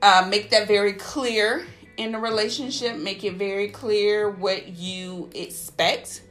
Uh, 0.00 0.26
make 0.30 0.50
that 0.50 0.68
very 0.68 0.92
clear 0.92 1.66
in 1.96 2.12
the 2.12 2.18
relationship. 2.18 2.96
Make 2.96 3.24
it 3.24 3.34
very 3.34 3.68
clear 3.68 4.30
what 4.30 4.68
you 4.68 5.30
expect, 5.34 6.22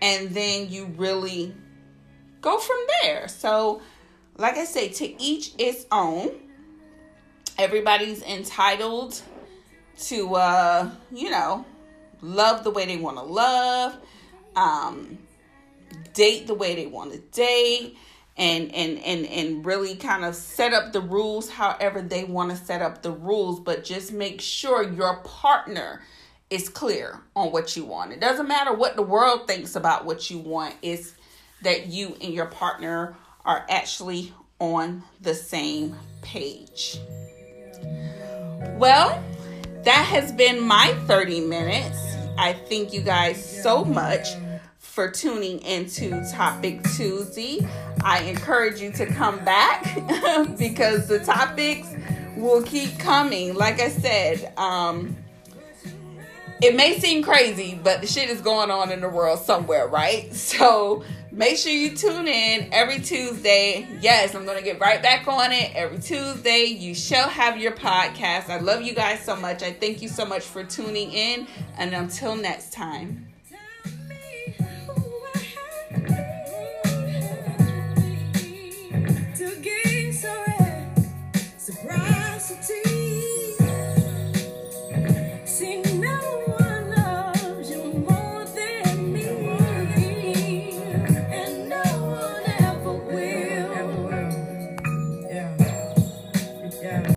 and 0.00 0.30
then 0.30 0.70
you 0.70 0.86
really 0.96 1.54
go 2.40 2.58
from 2.58 2.78
there. 3.02 3.26
So 3.26 3.82
like 4.36 4.56
I 4.56 4.64
say, 4.64 4.88
to 4.88 5.22
each 5.22 5.52
its 5.58 5.86
own. 5.90 6.32
Everybody's 7.56 8.22
entitled 8.22 9.20
to, 10.06 10.34
uh, 10.34 10.90
you 11.12 11.30
know, 11.30 11.64
love 12.20 12.64
the 12.64 12.70
way 12.70 12.84
they 12.86 12.96
want 12.96 13.16
to 13.16 13.22
love, 13.22 13.96
um, 14.56 15.18
date 16.14 16.46
the 16.46 16.54
way 16.54 16.74
they 16.74 16.86
want 16.86 17.12
to 17.12 17.18
date, 17.18 17.96
and 18.36 18.74
and 18.74 18.98
and 18.98 19.24
and 19.26 19.64
really 19.64 19.94
kind 19.94 20.24
of 20.24 20.34
set 20.34 20.72
up 20.72 20.92
the 20.92 21.00
rules 21.00 21.48
however 21.48 22.02
they 22.02 22.24
want 22.24 22.50
to 22.50 22.56
set 22.56 22.82
up 22.82 23.02
the 23.02 23.12
rules. 23.12 23.60
But 23.60 23.84
just 23.84 24.12
make 24.12 24.40
sure 24.40 24.82
your 24.82 25.18
partner 25.18 26.02
is 26.50 26.68
clear 26.68 27.20
on 27.36 27.52
what 27.52 27.76
you 27.76 27.84
want. 27.84 28.12
It 28.12 28.20
doesn't 28.20 28.48
matter 28.48 28.72
what 28.72 28.96
the 28.96 29.02
world 29.02 29.46
thinks 29.46 29.76
about 29.76 30.04
what 30.04 30.28
you 30.28 30.38
want. 30.38 30.74
It's 30.82 31.14
that 31.62 31.86
you 31.86 32.16
and 32.20 32.34
your 32.34 32.46
partner 32.46 33.16
are 33.44 33.64
actually 33.68 34.32
on 34.58 35.02
the 35.20 35.34
same 35.34 35.96
page. 36.22 36.98
Well, 38.78 39.22
that 39.84 40.06
has 40.06 40.32
been 40.32 40.60
my 40.60 40.94
30 41.06 41.42
minutes. 41.42 41.98
I 42.38 42.54
thank 42.54 42.92
you 42.92 43.02
guys 43.02 43.62
so 43.62 43.84
much 43.84 44.28
for 44.78 45.10
tuning 45.10 45.60
into 45.62 46.24
Topic 46.32 46.82
Tuesday. 46.96 47.66
I 48.02 48.20
encourage 48.22 48.80
you 48.80 48.92
to 48.92 49.06
come 49.06 49.44
back 49.44 49.84
because 50.58 51.08
the 51.08 51.18
topics 51.18 51.88
will 52.36 52.62
keep 52.62 52.98
coming. 52.98 53.54
Like 53.54 53.80
I 53.80 53.88
said, 53.88 54.52
um, 54.56 55.16
it 56.62 56.74
may 56.74 56.98
seem 56.98 57.22
crazy, 57.22 57.78
but 57.82 58.00
the 58.00 58.06
shit 58.06 58.30
is 58.30 58.40
going 58.40 58.70
on 58.70 58.90
in 58.90 59.00
the 59.00 59.08
world 59.08 59.40
somewhere, 59.40 59.86
right? 59.86 60.32
So 60.54 61.04
make 61.34 61.56
sure 61.56 61.72
you 61.72 61.96
tune 61.96 62.28
in 62.28 62.68
every 62.72 63.00
Tuesday. 63.00 63.86
Yes, 64.00 64.34
I'm 64.34 64.44
going 64.44 64.58
to 64.58 64.64
get 64.64 64.80
right 64.80 65.02
back 65.02 65.26
on 65.26 65.52
it. 65.52 65.72
Every 65.74 65.98
Tuesday, 65.98 66.64
you 66.64 66.94
shall 66.94 67.28
have 67.28 67.58
your 67.58 67.72
podcast. 67.72 68.48
I 68.48 68.60
love 68.60 68.82
you 68.82 68.94
guys 68.94 69.24
so 69.24 69.36
much. 69.36 69.62
I 69.62 69.72
thank 69.72 70.00
you 70.00 70.08
so 70.08 70.24
much 70.24 70.42
for 70.42 70.62
tuning 70.62 71.12
in. 71.12 71.46
And 71.76 71.92
until 71.92 72.36
next 72.36 72.72
time. 72.72 73.33